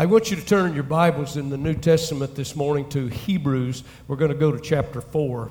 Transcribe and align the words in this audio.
I 0.00 0.06
want 0.06 0.30
you 0.30 0.36
to 0.38 0.46
turn 0.46 0.72
your 0.72 0.82
Bibles 0.82 1.36
in 1.36 1.50
the 1.50 1.58
New 1.58 1.74
Testament 1.74 2.34
this 2.34 2.56
morning 2.56 2.88
to 2.88 3.08
Hebrews. 3.08 3.84
We're 4.08 4.16
going 4.16 4.30
to 4.30 4.34
go 4.34 4.50
to 4.50 4.58
chapter 4.58 5.02
4. 5.02 5.50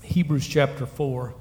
Hebrews 0.00 0.46
chapter 0.46 0.86
4. 0.86 1.34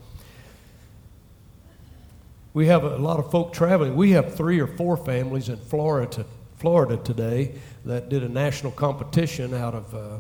We 2.56 2.66
have 2.66 2.84
a 2.84 2.98
lot 2.98 3.20
of 3.20 3.30
folk 3.30 3.54
traveling. 3.54 3.96
We 3.96 4.14
have 4.14 4.34
three 4.34 4.60
or 4.60 4.66
four 4.66 4.98
families 4.98 5.48
in 5.48 5.58
Florida, 5.58 6.26
Florida 6.56 6.98
today 6.98 7.54
that 7.86 8.10
did 8.10 8.24
a 8.24 8.30
national 8.30 8.72
competition 8.72 9.54
out 9.54 9.76
of, 9.76 9.94
uh, 9.94 10.18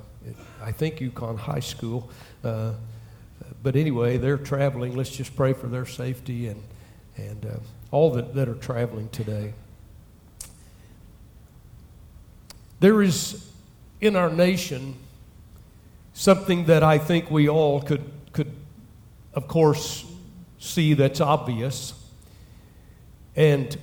I 0.61 0.71
think, 0.73 1.01
Yukon 1.01 1.35
High 1.35 1.61
School. 1.61 2.11
Uh, 2.43 2.73
but 3.63 3.75
anyway, 3.75 4.17
they're 4.17 4.37
traveling. 4.37 4.95
Let's 4.95 5.09
just 5.09 5.35
pray 5.35 5.53
for 5.53 5.65
their 5.65 5.87
safety 5.87 6.49
and, 6.49 6.61
and 7.15 7.43
uh, 7.43 7.55
all 7.89 8.11
that, 8.11 8.35
that 8.35 8.47
are 8.47 8.53
traveling 8.53 9.09
today. 9.09 9.55
There 12.79 13.01
is 13.01 13.49
in 14.01 14.15
our 14.15 14.29
nation 14.29 14.95
something 16.13 16.65
that 16.65 16.83
I 16.83 16.97
think 16.97 17.31
we 17.31 17.49
all 17.49 17.81
could, 17.81 18.03
could 18.33 18.51
of 19.33 19.47
course, 19.47 20.05
see 20.59 20.93
that's 20.93 21.21
obvious. 21.21 21.93
And 23.35 23.77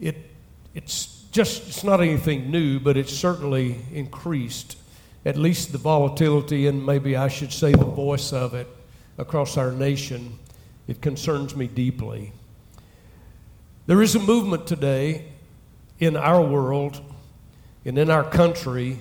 it, 0.00 0.16
it's 0.74 1.24
just, 1.30 1.68
it's 1.68 1.84
not 1.84 2.00
anything 2.00 2.50
new, 2.50 2.78
but 2.78 2.96
it's 2.96 3.12
certainly 3.12 3.78
increased, 3.92 4.76
at 5.24 5.36
least 5.36 5.72
the 5.72 5.78
volatility 5.78 6.66
and 6.66 6.84
maybe 6.84 7.16
I 7.16 7.28
should 7.28 7.52
say 7.52 7.72
the 7.72 7.84
voice 7.84 8.32
of 8.32 8.54
it 8.54 8.68
across 9.18 9.56
our 9.56 9.72
nation. 9.72 10.38
It 10.86 11.00
concerns 11.00 11.56
me 11.56 11.66
deeply. 11.66 12.32
There 13.86 14.02
is 14.02 14.14
a 14.14 14.20
movement 14.20 14.66
today 14.66 15.26
in 15.98 16.16
our 16.16 16.42
world 16.42 17.00
and 17.84 17.98
in 17.98 18.10
our 18.10 18.24
country 18.24 18.98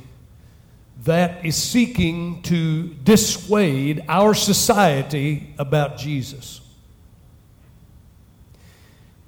that 1.04 1.46
is 1.46 1.56
seeking 1.56 2.42
to 2.44 2.88
dissuade 3.04 4.04
our 4.08 4.34
society 4.34 5.54
about 5.58 5.98
Jesus. 5.98 6.62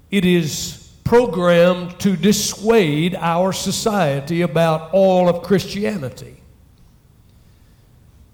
It 0.09 0.23
is 0.23 0.85
programmed 1.03 1.99
to 1.99 2.15
dissuade 2.15 3.15
our 3.15 3.51
society 3.51 4.41
about 4.41 4.91
all 4.93 5.27
of 5.27 5.43
Christianity. 5.43 6.37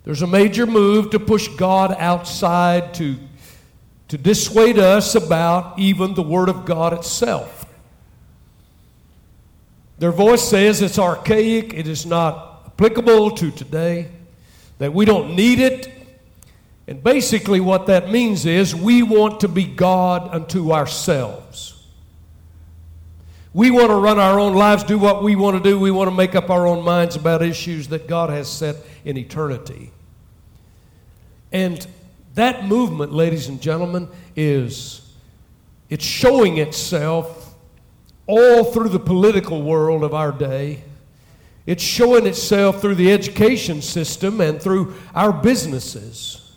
There's 0.04 0.22
a 0.22 0.28
major 0.28 0.66
move 0.66 1.12
to 1.12 1.20
push 1.20 1.48
God 1.48 1.96
outside, 1.98 2.94
to, 2.96 3.18
to 4.08 4.18
dissuade 4.18 4.80
us 4.80 5.16
about 5.16 5.78
even 5.78 6.14
the 6.14 6.24
Word 6.24 6.50
of 6.50 6.66
God 6.66 6.94
itself. 6.94 7.61
Their 10.02 10.12
voice 10.12 10.42
says 10.42 10.82
it's 10.82 10.98
archaic, 10.98 11.76
it 11.76 11.88
is 11.88 12.08
not 12.08 12.64
applicable 12.66 13.30
to 13.36 13.52
today, 13.52 14.10
that 14.80 14.92
we 14.96 15.06
don't 15.06 15.36
need 15.36 15.60
it. 15.60 15.92
And 16.88 17.04
basically, 17.04 17.60
what 17.60 17.86
that 17.86 18.10
means 18.10 18.48
is 18.48 18.74
we 18.74 19.04
want 19.04 19.42
to 19.42 19.48
be 19.48 19.64
God 19.64 20.28
unto 20.34 20.72
ourselves. 20.72 21.86
We 23.54 23.70
want 23.70 23.90
to 23.90 23.96
run 23.96 24.18
our 24.18 24.40
own 24.40 24.56
lives, 24.56 24.84
do 24.84 24.98
what 24.98 25.22
we 25.22 25.36
want 25.36 25.64
to 25.64 25.70
do. 25.70 25.78
We 25.80 25.92
want 25.92 26.10
to 26.10 26.16
make 26.16 26.34
up 26.34 26.50
our 26.50 26.66
own 26.66 26.84
minds 26.84 27.16
about 27.16 27.44
issues 27.44 27.90
that 27.90 28.08
God 28.08 28.32
has 28.32 28.52
set 28.52 28.78
in 29.06 29.18
eternity. 29.18 29.92
And 31.52 31.86
that 32.34 32.66
movement, 32.66 33.14
ladies 33.14 33.50
and 33.50 33.62
gentlemen, 33.62 34.08
is 34.36 35.14
it's 35.92 36.04
showing 36.04 36.58
itself 36.58 37.51
all 38.32 38.64
through 38.64 38.88
the 38.88 39.00
political 39.00 39.62
world 39.62 40.06
of 40.06 40.14
our 40.14 40.32
day. 40.32 40.82
It's 41.66 41.84
showing 41.84 42.26
itself 42.26 42.80
through 42.80 42.96
the 42.96 43.12
education 43.12 43.82
system 43.82 44.40
and 44.40 44.62
through 44.62 44.96
our 45.14 45.34
businesses. 45.34 46.56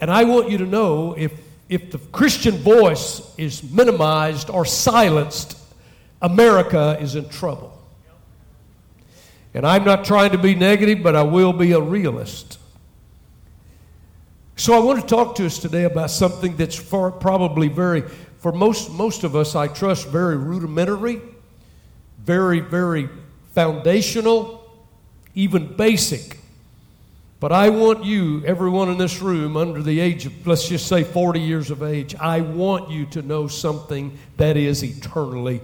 And 0.00 0.10
I 0.10 0.24
want 0.24 0.50
you 0.50 0.58
to 0.58 0.66
know 0.66 1.14
if, 1.16 1.32
if 1.68 1.92
the 1.92 1.98
Christian 1.98 2.56
voice 2.56 3.22
is 3.38 3.62
minimized 3.62 4.50
or 4.50 4.64
silenced, 4.64 5.56
America 6.20 6.98
is 7.00 7.14
in 7.14 7.28
trouble. 7.28 7.72
And 9.54 9.64
I'm 9.64 9.84
not 9.84 10.04
trying 10.04 10.32
to 10.32 10.38
be 10.38 10.56
negative, 10.56 11.04
but 11.04 11.14
I 11.14 11.22
will 11.22 11.52
be 11.52 11.70
a 11.70 11.80
realist. 11.80 12.58
So 14.56 14.74
I 14.74 14.80
want 14.80 15.00
to 15.00 15.06
talk 15.06 15.36
to 15.36 15.46
us 15.46 15.60
today 15.60 15.84
about 15.84 16.10
something 16.10 16.56
that's 16.56 16.74
far, 16.74 17.12
probably 17.12 17.68
very 17.68 18.02
for 18.38 18.52
most, 18.52 18.90
most 18.90 19.24
of 19.24 19.34
us, 19.34 19.54
I 19.54 19.68
trust, 19.68 20.08
very 20.08 20.36
rudimentary, 20.36 21.20
very, 22.18 22.60
very 22.60 23.08
foundational, 23.52 24.70
even 25.34 25.76
basic. 25.76 26.38
But 27.38 27.52
I 27.52 27.68
want 27.68 28.04
you, 28.04 28.42
everyone 28.44 28.88
in 28.88 28.98
this 28.98 29.20
room, 29.20 29.56
under 29.56 29.82
the 29.82 30.00
age 30.00 30.26
of, 30.26 30.46
let's 30.46 30.68
just 30.68 30.86
say 30.88 31.04
40 31.04 31.40
years 31.40 31.70
of 31.70 31.82
age, 31.82 32.14
I 32.14 32.40
want 32.40 32.90
you 32.90 33.06
to 33.06 33.22
know 33.22 33.46
something 33.46 34.18
that 34.38 34.56
is 34.56 34.82
eternally 34.82 35.60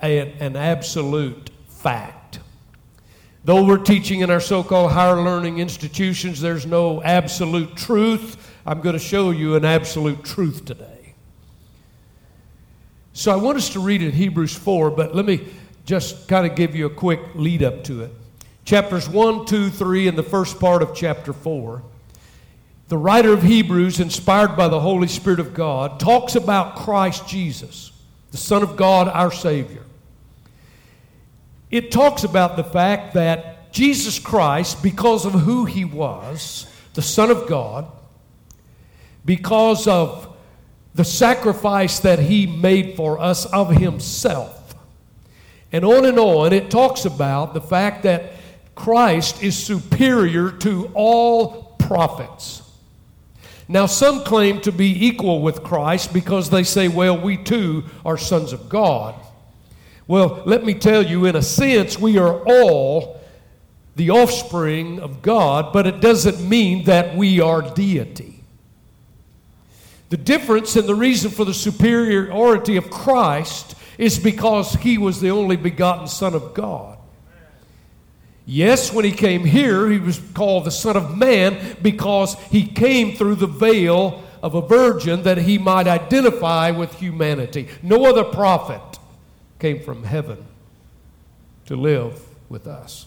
an, 0.00 0.32
an 0.40 0.56
absolute 0.56 1.50
fact. 1.68 2.40
Though 3.44 3.64
we're 3.64 3.78
teaching 3.78 4.20
in 4.20 4.30
our 4.30 4.40
so 4.40 4.62
called 4.64 4.92
higher 4.92 5.22
learning 5.22 5.58
institutions, 5.58 6.40
there's 6.40 6.66
no 6.66 7.02
absolute 7.02 7.76
truth. 7.76 8.36
I'm 8.66 8.80
going 8.80 8.94
to 8.94 8.98
show 8.98 9.30
you 9.30 9.54
an 9.54 9.64
absolute 9.64 10.24
truth 10.24 10.64
today. 10.64 10.97
So 13.18 13.32
I 13.32 13.36
want 13.36 13.58
us 13.58 13.70
to 13.70 13.80
read 13.80 14.00
in 14.00 14.12
Hebrews 14.12 14.54
4, 14.54 14.92
but 14.92 15.12
let 15.12 15.24
me 15.24 15.44
just 15.84 16.28
kind 16.28 16.46
of 16.46 16.54
give 16.54 16.76
you 16.76 16.86
a 16.86 16.90
quick 16.90 17.18
lead 17.34 17.64
up 17.64 17.82
to 17.84 18.04
it. 18.04 18.12
Chapters 18.64 19.08
1, 19.08 19.44
2, 19.44 19.70
3, 19.70 20.06
and 20.06 20.16
the 20.16 20.22
first 20.22 20.60
part 20.60 20.82
of 20.82 20.94
chapter 20.94 21.32
4. 21.32 21.82
The 22.86 22.96
writer 22.96 23.32
of 23.32 23.42
Hebrews, 23.42 23.98
inspired 23.98 24.56
by 24.56 24.68
the 24.68 24.78
Holy 24.78 25.08
Spirit 25.08 25.40
of 25.40 25.52
God, 25.52 25.98
talks 25.98 26.36
about 26.36 26.76
Christ 26.76 27.26
Jesus, 27.26 27.90
the 28.30 28.36
Son 28.36 28.62
of 28.62 28.76
God, 28.76 29.08
our 29.08 29.32
Savior. 29.32 29.82
It 31.72 31.90
talks 31.90 32.22
about 32.22 32.54
the 32.54 32.62
fact 32.62 33.14
that 33.14 33.72
Jesus 33.72 34.20
Christ, 34.20 34.80
because 34.80 35.26
of 35.26 35.32
who 35.32 35.64
he 35.64 35.84
was, 35.84 36.72
the 36.94 37.02
Son 37.02 37.32
of 37.32 37.48
God, 37.48 37.90
because 39.24 39.88
of 39.88 40.36
the 40.98 41.04
sacrifice 41.04 42.00
that 42.00 42.18
he 42.18 42.44
made 42.44 42.96
for 42.96 43.20
us 43.20 43.46
of 43.46 43.70
himself. 43.70 44.74
And 45.70 45.84
on 45.84 46.04
and 46.04 46.18
on, 46.18 46.52
it 46.52 46.72
talks 46.72 47.04
about 47.04 47.54
the 47.54 47.60
fact 47.60 48.02
that 48.02 48.32
Christ 48.74 49.40
is 49.40 49.56
superior 49.56 50.50
to 50.50 50.90
all 50.94 51.76
prophets. 51.78 52.62
Now, 53.68 53.86
some 53.86 54.24
claim 54.24 54.60
to 54.62 54.72
be 54.72 55.06
equal 55.06 55.40
with 55.40 55.62
Christ 55.62 56.12
because 56.12 56.50
they 56.50 56.64
say, 56.64 56.88
well, 56.88 57.16
we 57.16 57.36
too 57.36 57.84
are 58.04 58.18
sons 58.18 58.52
of 58.52 58.68
God. 58.68 59.14
Well, 60.08 60.42
let 60.46 60.64
me 60.64 60.74
tell 60.74 61.06
you, 61.06 61.26
in 61.26 61.36
a 61.36 61.42
sense, 61.42 61.96
we 61.96 62.18
are 62.18 62.42
all 62.44 63.20
the 63.94 64.10
offspring 64.10 64.98
of 64.98 65.22
God, 65.22 65.72
but 65.72 65.86
it 65.86 66.00
doesn't 66.00 66.40
mean 66.40 66.86
that 66.86 67.16
we 67.16 67.40
are 67.40 67.62
deity. 67.62 68.37
The 70.08 70.16
difference 70.16 70.76
and 70.76 70.88
the 70.88 70.94
reason 70.94 71.30
for 71.30 71.44
the 71.44 71.54
superiority 71.54 72.76
of 72.76 72.90
Christ 72.90 73.74
is 73.98 74.18
because 74.18 74.74
he 74.74 74.96
was 74.96 75.20
the 75.20 75.30
only 75.30 75.56
begotten 75.56 76.06
Son 76.06 76.34
of 76.34 76.54
God. 76.54 76.98
Yes, 78.46 78.90
when 78.90 79.04
he 79.04 79.12
came 79.12 79.44
here, 79.44 79.90
he 79.90 79.98
was 79.98 80.18
called 80.32 80.64
the 80.64 80.70
Son 80.70 80.96
of 80.96 81.18
Man 81.18 81.76
because 81.82 82.34
he 82.44 82.66
came 82.66 83.14
through 83.14 83.34
the 83.34 83.46
veil 83.46 84.24
of 84.42 84.54
a 84.54 84.62
virgin 84.62 85.24
that 85.24 85.36
he 85.36 85.58
might 85.58 85.86
identify 85.86 86.70
with 86.70 86.94
humanity. 86.94 87.68
No 87.82 88.06
other 88.06 88.24
prophet 88.24 88.98
came 89.58 89.80
from 89.82 90.04
heaven 90.04 90.46
to 91.66 91.76
live 91.76 92.22
with 92.48 92.66
us. 92.66 93.04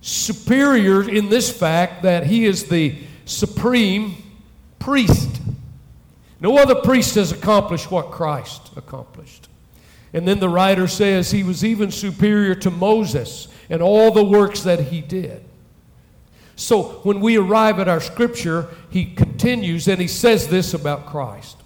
Superior 0.00 1.08
in 1.08 1.28
this 1.28 1.56
fact 1.56 2.02
that 2.02 2.26
he 2.26 2.44
is 2.44 2.64
the 2.64 2.96
supreme 3.26 4.23
priest. 4.84 5.40
No 6.40 6.58
other 6.58 6.74
priest 6.74 7.14
has 7.14 7.32
accomplished 7.32 7.90
what 7.90 8.10
Christ 8.10 8.70
accomplished. 8.76 9.48
And 10.12 10.28
then 10.28 10.40
the 10.40 10.48
writer 10.48 10.86
says 10.86 11.30
he 11.30 11.42
was 11.42 11.64
even 11.64 11.90
superior 11.90 12.54
to 12.56 12.70
Moses 12.70 13.48
and 13.70 13.80
all 13.80 14.10
the 14.10 14.22
works 14.22 14.60
that 14.64 14.78
he 14.78 15.00
did. 15.00 15.42
So 16.54 17.00
when 17.02 17.20
we 17.20 17.38
arrive 17.38 17.80
at 17.80 17.88
our 17.88 18.00
scripture, 18.00 18.68
he 18.90 19.06
continues 19.06 19.88
and 19.88 19.98
he 19.98 20.06
says 20.06 20.48
this 20.48 20.74
about 20.74 21.06
Christ. 21.06 21.56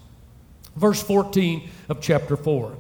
Verse 0.76 1.02
14 1.02 1.68
of 1.88 2.00
chapter 2.00 2.36
4. 2.36 2.76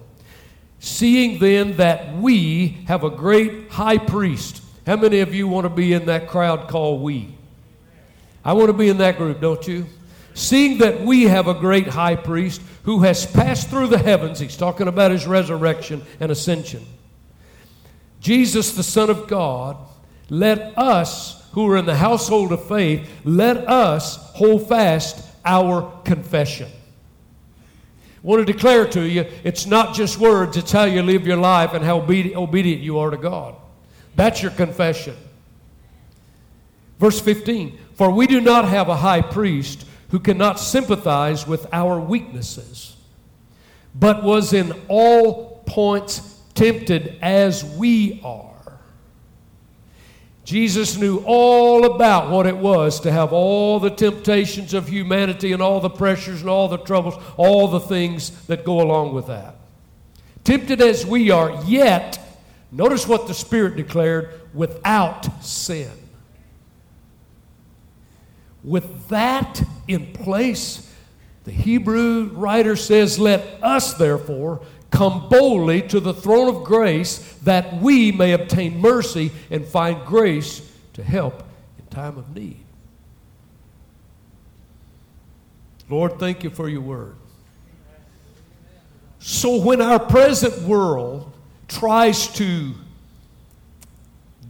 Seeing 0.78 1.40
then 1.40 1.76
that 1.78 2.16
we 2.16 2.78
have 2.86 3.02
a 3.02 3.10
great 3.10 3.70
high 3.70 3.98
priest. 3.98 4.62
How 4.86 4.94
many 4.94 5.18
of 5.18 5.34
you 5.34 5.48
want 5.48 5.64
to 5.64 5.70
be 5.70 5.92
in 5.92 6.06
that 6.06 6.28
crowd 6.28 6.68
called 6.68 7.02
we? 7.02 7.34
I 8.44 8.52
want 8.52 8.68
to 8.68 8.72
be 8.72 8.88
in 8.88 8.98
that 8.98 9.18
group, 9.18 9.40
don't 9.40 9.66
you? 9.66 9.86
Seeing 10.38 10.78
that 10.78 11.00
we 11.00 11.24
have 11.24 11.48
a 11.48 11.54
great 11.54 11.88
high 11.88 12.16
priest 12.16 12.60
who 12.84 13.00
has 13.00 13.26
passed 13.26 13.68
through 13.68 13.88
the 13.88 13.98
heavens, 13.98 14.38
he's 14.38 14.56
talking 14.56 14.88
about 14.88 15.10
his 15.10 15.26
resurrection 15.26 16.02
and 16.20 16.30
ascension. 16.30 16.84
Jesus, 18.20 18.72
the 18.72 18.82
Son 18.82 19.10
of 19.10 19.28
God, 19.28 19.76
let 20.30 20.76
us 20.78 21.38
who 21.52 21.70
are 21.70 21.76
in 21.76 21.86
the 21.86 21.96
household 21.96 22.52
of 22.52 22.66
faith, 22.66 23.08
let 23.24 23.56
us 23.68 24.16
hold 24.34 24.68
fast 24.68 25.24
our 25.44 26.00
confession. 26.04 26.68
I 26.68 28.26
want 28.26 28.46
to 28.46 28.52
declare 28.52 28.86
to 28.88 29.02
you, 29.02 29.26
it's 29.44 29.66
not 29.66 29.94
just 29.94 30.18
words, 30.18 30.56
it's 30.56 30.72
how 30.72 30.84
you 30.84 31.02
live 31.02 31.26
your 31.26 31.36
life 31.36 31.72
and 31.72 31.84
how 31.84 31.98
obedient 31.98 32.82
you 32.82 32.98
are 32.98 33.10
to 33.10 33.16
God. 33.16 33.54
That's 34.16 34.42
your 34.42 34.50
confession. 34.50 35.16
Verse 36.98 37.20
15 37.20 37.78
For 37.94 38.10
we 38.10 38.26
do 38.26 38.40
not 38.40 38.68
have 38.68 38.88
a 38.88 38.96
high 38.96 39.22
priest 39.22 39.86
who 40.10 40.18
cannot 40.18 40.58
sympathize 40.58 41.46
with 41.46 41.66
our 41.72 42.00
weaknesses, 42.00 42.96
but 43.94 44.22
was 44.22 44.52
in 44.52 44.72
all 44.88 45.62
points 45.66 46.40
tempted 46.54 47.18
as 47.20 47.64
we 47.64 48.20
are. 48.24 48.48
Jesus 50.44 50.96
knew 50.96 51.22
all 51.26 51.84
about 51.84 52.30
what 52.30 52.46
it 52.46 52.56
was 52.56 53.00
to 53.00 53.12
have 53.12 53.34
all 53.34 53.78
the 53.78 53.90
temptations 53.90 54.72
of 54.72 54.88
humanity 54.88 55.52
and 55.52 55.60
all 55.60 55.78
the 55.78 55.90
pressures 55.90 56.40
and 56.40 56.48
all 56.48 56.68
the 56.68 56.78
troubles, 56.78 57.22
all 57.36 57.68
the 57.68 57.80
things 57.80 58.30
that 58.46 58.64
go 58.64 58.80
along 58.80 59.12
with 59.12 59.26
that. 59.26 59.56
Tempted 60.44 60.80
as 60.80 61.04
we 61.04 61.30
are, 61.30 61.62
yet, 61.66 62.18
notice 62.72 63.06
what 63.06 63.28
the 63.28 63.34
Spirit 63.34 63.76
declared 63.76 64.40
without 64.54 65.44
sin. 65.44 65.90
With 68.64 69.08
that 69.08 69.62
in 69.86 70.12
place, 70.12 70.92
the 71.44 71.52
Hebrew 71.52 72.30
writer 72.34 72.76
says, 72.76 73.18
Let 73.18 73.40
us 73.62 73.94
therefore 73.94 74.60
come 74.90 75.28
boldly 75.28 75.82
to 75.82 76.00
the 76.00 76.14
throne 76.14 76.54
of 76.54 76.64
grace 76.64 77.18
that 77.44 77.80
we 77.80 78.10
may 78.12 78.32
obtain 78.32 78.80
mercy 78.80 79.30
and 79.50 79.66
find 79.66 80.04
grace 80.06 80.70
to 80.94 81.02
help 81.02 81.44
in 81.78 81.86
time 81.86 82.18
of 82.18 82.34
need. 82.34 82.58
Lord, 85.88 86.18
thank 86.18 86.44
you 86.44 86.50
for 86.50 86.68
your 86.68 86.80
word. 86.80 87.16
So 89.20 89.56
when 89.56 89.80
our 89.80 89.98
present 89.98 90.62
world 90.62 91.32
tries 91.66 92.28
to 92.34 92.74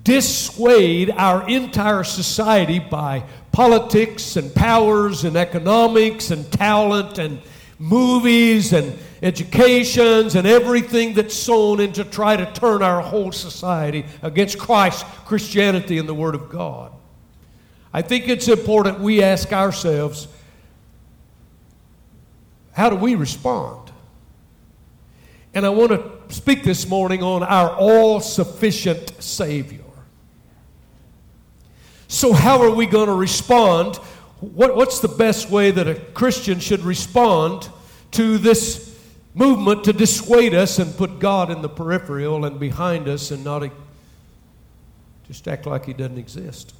dissuade 0.02 1.10
our 1.10 1.48
entire 1.48 2.02
society 2.04 2.78
by 2.78 3.24
politics 3.58 4.36
and 4.36 4.54
powers 4.54 5.24
and 5.24 5.34
economics 5.34 6.30
and 6.30 6.48
talent 6.52 7.18
and 7.18 7.40
movies 7.80 8.72
and 8.72 8.96
educations 9.20 10.36
and 10.36 10.46
everything 10.46 11.12
that's 11.12 11.34
sown 11.34 11.80
in 11.80 11.92
to 11.92 12.04
try 12.04 12.36
to 12.36 12.46
turn 12.52 12.84
our 12.84 13.02
whole 13.02 13.32
society 13.32 14.06
against 14.22 14.60
Christ, 14.60 15.04
Christianity, 15.24 15.98
and 15.98 16.08
the 16.08 16.14
Word 16.14 16.36
of 16.36 16.48
God. 16.48 16.92
I 17.92 18.00
think 18.00 18.28
it's 18.28 18.46
important 18.46 19.00
we 19.00 19.24
ask 19.24 19.52
ourselves 19.52 20.28
how 22.70 22.90
do 22.90 22.94
we 22.94 23.16
respond? 23.16 23.90
And 25.52 25.66
I 25.66 25.70
want 25.70 25.90
to 25.90 26.32
speak 26.32 26.62
this 26.62 26.86
morning 26.86 27.24
on 27.24 27.42
our 27.42 27.70
all 27.70 28.20
sufficient 28.20 29.20
Savior. 29.20 29.87
So, 32.08 32.32
how 32.32 32.62
are 32.62 32.70
we 32.70 32.86
going 32.86 33.08
to 33.08 33.14
respond? 33.14 33.96
What, 34.40 34.74
what's 34.74 35.00
the 35.00 35.08
best 35.08 35.50
way 35.50 35.70
that 35.70 35.86
a 35.86 35.94
Christian 35.94 36.58
should 36.58 36.80
respond 36.80 37.68
to 38.12 38.38
this 38.38 38.98
movement 39.34 39.84
to 39.84 39.92
dissuade 39.92 40.54
us 40.54 40.78
and 40.78 40.96
put 40.96 41.18
God 41.18 41.50
in 41.50 41.60
the 41.60 41.68
peripheral 41.68 42.46
and 42.46 42.58
behind 42.58 43.08
us 43.08 43.30
and 43.30 43.44
not 43.44 43.70
just 45.26 45.46
act 45.46 45.66
like 45.66 45.84
He 45.84 45.92
doesn't 45.92 46.16
exist? 46.16 46.74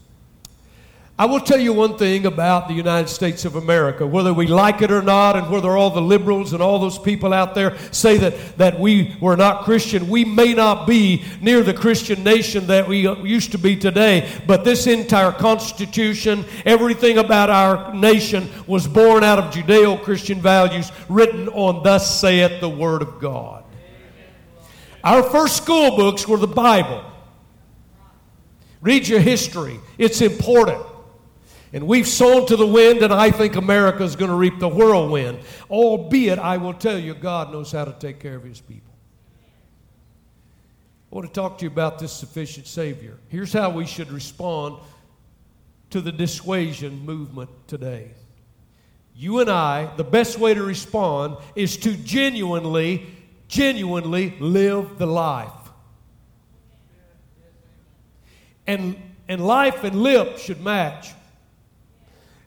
I 1.20 1.26
will 1.26 1.40
tell 1.40 1.58
you 1.58 1.72
one 1.72 1.98
thing 1.98 2.26
about 2.26 2.68
the 2.68 2.74
United 2.74 3.08
States 3.08 3.44
of 3.44 3.56
America, 3.56 4.06
whether 4.06 4.32
we 4.32 4.46
like 4.46 4.82
it 4.82 4.92
or 4.92 5.02
not, 5.02 5.34
and 5.34 5.50
whether 5.50 5.76
all 5.76 5.90
the 5.90 6.00
liberals 6.00 6.52
and 6.52 6.62
all 6.62 6.78
those 6.78 6.96
people 6.96 7.32
out 7.32 7.56
there 7.56 7.76
say 7.90 8.18
that, 8.18 8.56
that 8.58 8.78
we 8.78 9.16
were 9.20 9.36
not 9.36 9.64
Christian. 9.64 10.08
We 10.08 10.24
may 10.24 10.54
not 10.54 10.86
be 10.86 11.24
near 11.40 11.64
the 11.64 11.74
Christian 11.74 12.22
nation 12.22 12.68
that 12.68 12.86
we 12.86 13.08
used 13.28 13.50
to 13.50 13.58
be 13.58 13.74
today, 13.74 14.30
but 14.46 14.62
this 14.62 14.86
entire 14.86 15.32
Constitution, 15.32 16.44
everything 16.64 17.18
about 17.18 17.50
our 17.50 17.92
nation 17.92 18.48
was 18.68 18.86
born 18.86 19.24
out 19.24 19.40
of 19.40 19.52
Judeo 19.52 20.00
Christian 20.04 20.40
values 20.40 20.92
written 21.08 21.48
on 21.48 21.82
Thus 21.82 22.20
saith 22.20 22.60
the 22.60 22.70
Word 22.70 23.02
of 23.02 23.18
God. 23.18 23.64
Our 25.02 25.24
first 25.24 25.56
school 25.56 25.96
books 25.96 26.28
were 26.28 26.38
the 26.38 26.46
Bible. 26.46 27.02
Read 28.80 29.08
your 29.08 29.18
history, 29.18 29.80
it's 29.98 30.20
important. 30.20 30.86
And 31.72 31.86
we've 31.86 32.06
sown 32.06 32.46
to 32.46 32.56
the 32.56 32.66
wind, 32.66 33.02
and 33.02 33.12
I 33.12 33.30
think 33.30 33.56
America 33.56 34.02
is 34.02 34.16
going 34.16 34.30
to 34.30 34.36
reap 34.36 34.58
the 34.58 34.68
whirlwind. 34.68 35.40
Albeit, 35.70 36.38
I 36.38 36.56
will 36.56 36.72
tell 36.72 36.98
you, 36.98 37.14
God 37.14 37.52
knows 37.52 37.72
how 37.72 37.84
to 37.84 37.92
take 37.92 38.20
care 38.20 38.36
of 38.36 38.44
his 38.44 38.60
people. 38.60 38.94
I 41.10 41.14
want 41.14 41.26
to 41.26 41.32
talk 41.32 41.58
to 41.58 41.64
you 41.64 41.70
about 41.70 41.98
this 41.98 42.12
sufficient 42.12 42.66
Savior. 42.66 43.18
Here's 43.28 43.52
how 43.52 43.70
we 43.70 43.86
should 43.86 44.10
respond 44.10 44.78
to 45.90 46.00
the 46.00 46.12
dissuasion 46.12 47.04
movement 47.04 47.50
today. 47.66 48.12
You 49.14 49.40
and 49.40 49.50
I, 49.50 49.94
the 49.96 50.04
best 50.04 50.38
way 50.38 50.54
to 50.54 50.62
respond 50.62 51.38
is 51.56 51.76
to 51.78 51.96
genuinely, 51.96 53.06
genuinely 53.48 54.34
live 54.38 54.96
the 54.98 55.06
life. 55.06 55.50
And, 58.66 58.96
and 59.28 59.44
life 59.46 59.82
and 59.82 60.02
lip 60.02 60.38
should 60.38 60.60
match 60.60 61.08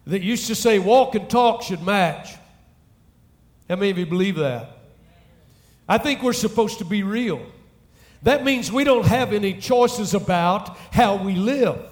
that 0.08 0.22
used 0.22 0.48
to 0.48 0.56
say 0.56 0.80
walk 0.80 1.16
and 1.16 1.30
talk 1.30 1.62
should 1.64 1.82
match. 1.82 2.36
How 3.70 3.76
many 3.76 3.92
of 3.92 3.98
you 3.98 4.06
believe 4.06 4.36
that? 4.38 4.78
I 5.88 5.98
think 5.98 6.24
we're 6.24 6.34
supposed 6.34 6.80
to 6.80 6.86
be 6.86 7.04
real. 7.04 7.46
That 8.24 8.44
means 8.44 8.72
we 8.72 8.84
don't 8.84 9.06
have 9.06 9.34
any 9.34 9.54
choices 9.54 10.14
about 10.14 10.78
how 10.92 11.16
we 11.16 11.36
live. 11.36 11.91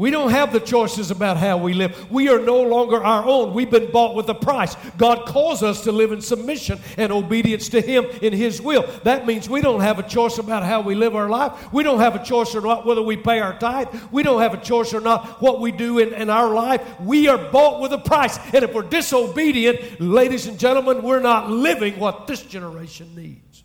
We 0.00 0.10
don't 0.10 0.30
have 0.30 0.50
the 0.50 0.60
choices 0.60 1.10
about 1.10 1.36
how 1.36 1.58
we 1.58 1.74
live. 1.74 2.10
We 2.10 2.30
are 2.30 2.40
no 2.40 2.62
longer 2.62 3.04
our 3.04 3.22
own. 3.22 3.52
We've 3.52 3.70
been 3.70 3.90
bought 3.90 4.14
with 4.14 4.30
a 4.30 4.34
price. 4.34 4.74
God 4.96 5.26
calls 5.26 5.62
us 5.62 5.84
to 5.84 5.92
live 5.92 6.10
in 6.10 6.22
submission 6.22 6.80
and 6.96 7.12
obedience 7.12 7.68
to 7.68 7.82
Him 7.82 8.06
in 8.22 8.32
His 8.32 8.62
will. 8.62 8.88
That 9.04 9.26
means 9.26 9.46
we 9.46 9.60
don't 9.60 9.82
have 9.82 9.98
a 9.98 10.02
choice 10.02 10.38
about 10.38 10.62
how 10.62 10.80
we 10.80 10.94
live 10.94 11.14
our 11.14 11.28
life. 11.28 11.70
We 11.70 11.82
don't 11.82 12.00
have 12.00 12.16
a 12.16 12.24
choice 12.24 12.54
or 12.54 12.62
not 12.62 12.86
whether 12.86 13.02
we 13.02 13.18
pay 13.18 13.40
our 13.40 13.58
tithe. 13.58 13.88
We 14.10 14.22
don't 14.22 14.40
have 14.40 14.54
a 14.54 14.62
choice 14.62 14.94
or 14.94 15.02
not 15.02 15.42
what 15.42 15.60
we 15.60 15.70
do 15.70 15.98
in, 15.98 16.14
in 16.14 16.30
our 16.30 16.48
life. 16.48 16.80
We 17.00 17.28
are 17.28 17.36
bought 17.36 17.82
with 17.82 17.92
a 17.92 17.98
price. 17.98 18.38
And 18.54 18.64
if 18.64 18.72
we're 18.72 18.84
disobedient, 18.84 20.00
ladies 20.00 20.46
and 20.46 20.58
gentlemen, 20.58 21.02
we're 21.02 21.20
not 21.20 21.50
living 21.50 21.98
what 21.98 22.26
this 22.26 22.40
generation 22.40 23.14
needs. 23.14 23.64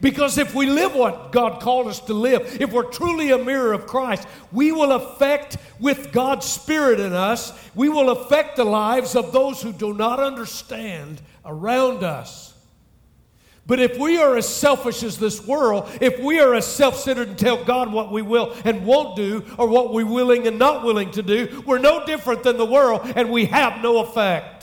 Because 0.00 0.36
if 0.38 0.54
we 0.54 0.66
live 0.66 0.94
what 0.94 1.32
God 1.32 1.60
called 1.60 1.86
us 1.86 2.00
to 2.00 2.14
live, 2.14 2.60
if 2.60 2.72
we're 2.72 2.84
truly 2.84 3.30
a 3.30 3.38
mirror 3.38 3.72
of 3.72 3.86
Christ, 3.86 4.28
we 4.52 4.72
will 4.72 4.92
affect 4.92 5.56
with 5.80 6.12
God's 6.12 6.46
Spirit 6.46 7.00
in 7.00 7.12
us, 7.12 7.52
we 7.74 7.88
will 7.88 8.10
affect 8.10 8.56
the 8.56 8.64
lives 8.64 9.14
of 9.14 9.32
those 9.32 9.62
who 9.62 9.72
do 9.72 9.94
not 9.94 10.20
understand 10.20 11.22
around 11.44 12.02
us. 12.02 12.52
But 13.66 13.80
if 13.80 13.98
we 13.98 14.18
are 14.18 14.36
as 14.36 14.48
selfish 14.48 15.02
as 15.02 15.18
this 15.18 15.44
world, 15.44 15.88
if 16.00 16.20
we 16.20 16.38
are 16.38 16.54
as 16.54 16.66
self 16.66 16.96
centered 16.96 17.28
and 17.28 17.38
tell 17.38 17.64
God 17.64 17.92
what 17.92 18.12
we 18.12 18.22
will 18.22 18.54
and 18.64 18.86
won't 18.86 19.16
do, 19.16 19.44
or 19.58 19.66
what 19.66 19.92
we're 19.92 20.06
willing 20.06 20.46
and 20.46 20.58
not 20.58 20.84
willing 20.84 21.10
to 21.12 21.22
do, 21.22 21.64
we're 21.66 21.78
no 21.78 22.06
different 22.06 22.44
than 22.44 22.58
the 22.58 22.66
world 22.66 23.00
and 23.16 23.30
we 23.30 23.46
have 23.46 23.82
no 23.82 23.98
effect. 23.98 24.55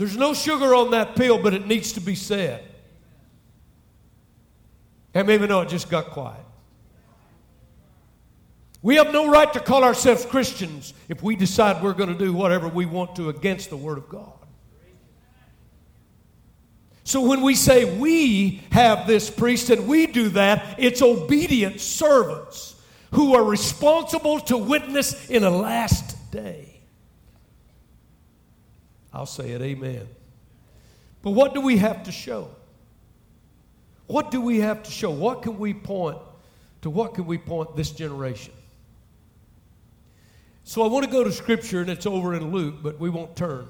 There's 0.00 0.16
no 0.16 0.32
sugar 0.32 0.74
on 0.74 0.92
that 0.92 1.14
pill, 1.14 1.36
but 1.42 1.52
it 1.52 1.66
needs 1.66 1.92
to 1.92 2.00
be 2.00 2.14
said. 2.14 2.64
And 5.12 5.26
maybe 5.26 5.46
no, 5.46 5.60
it 5.60 5.68
just 5.68 5.90
got 5.90 6.06
quiet. 6.06 6.40
We 8.80 8.96
have 8.96 9.12
no 9.12 9.30
right 9.30 9.52
to 9.52 9.60
call 9.60 9.84
ourselves 9.84 10.24
Christians 10.24 10.94
if 11.10 11.22
we 11.22 11.36
decide 11.36 11.82
we're 11.82 11.92
going 11.92 12.08
to 12.08 12.18
do 12.18 12.32
whatever 12.32 12.66
we 12.66 12.86
want 12.86 13.14
to 13.16 13.28
against 13.28 13.68
the 13.68 13.76
Word 13.76 13.98
of 13.98 14.08
God. 14.08 14.32
So 17.04 17.20
when 17.20 17.42
we 17.42 17.54
say 17.54 17.98
we 17.98 18.62
have 18.72 19.06
this 19.06 19.28
priest 19.28 19.68
and 19.68 19.86
we 19.86 20.06
do 20.06 20.30
that, 20.30 20.76
it's 20.78 21.02
obedient 21.02 21.78
servants 21.78 22.74
who 23.10 23.34
are 23.34 23.44
responsible 23.44 24.40
to 24.40 24.56
witness 24.56 25.28
in 25.28 25.44
a 25.44 25.50
last 25.50 26.16
day. 26.30 26.69
I'll 29.12 29.26
say 29.26 29.50
it, 29.50 29.62
amen. 29.62 30.06
But 31.22 31.32
what 31.32 31.54
do 31.54 31.60
we 31.60 31.78
have 31.78 32.04
to 32.04 32.12
show? 32.12 32.48
What 34.06 34.30
do 34.30 34.40
we 34.40 34.60
have 34.60 34.82
to 34.82 34.90
show? 34.90 35.10
What 35.10 35.42
can 35.42 35.58
we 35.58 35.74
point 35.74 36.18
to? 36.82 36.90
What 36.90 37.14
can 37.14 37.26
we 37.26 37.38
point 37.38 37.76
this 37.76 37.90
generation? 37.90 38.54
So 40.64 40.82
I 40.82 40.88
want 40.88 41.04
to 41.04 41.10
go 41.10 41.24
to 41.24 41.32
Scripture, 41.32 41.80
and 41.80 41.90
it's 41.90 42.06
over 42.06 42.34
in 42.34 42.50
Luke, 42.52 42.76
but 42.82 42.98
we 42.98 43.10
won't 43.10 43.36
turn. 43.36 43.66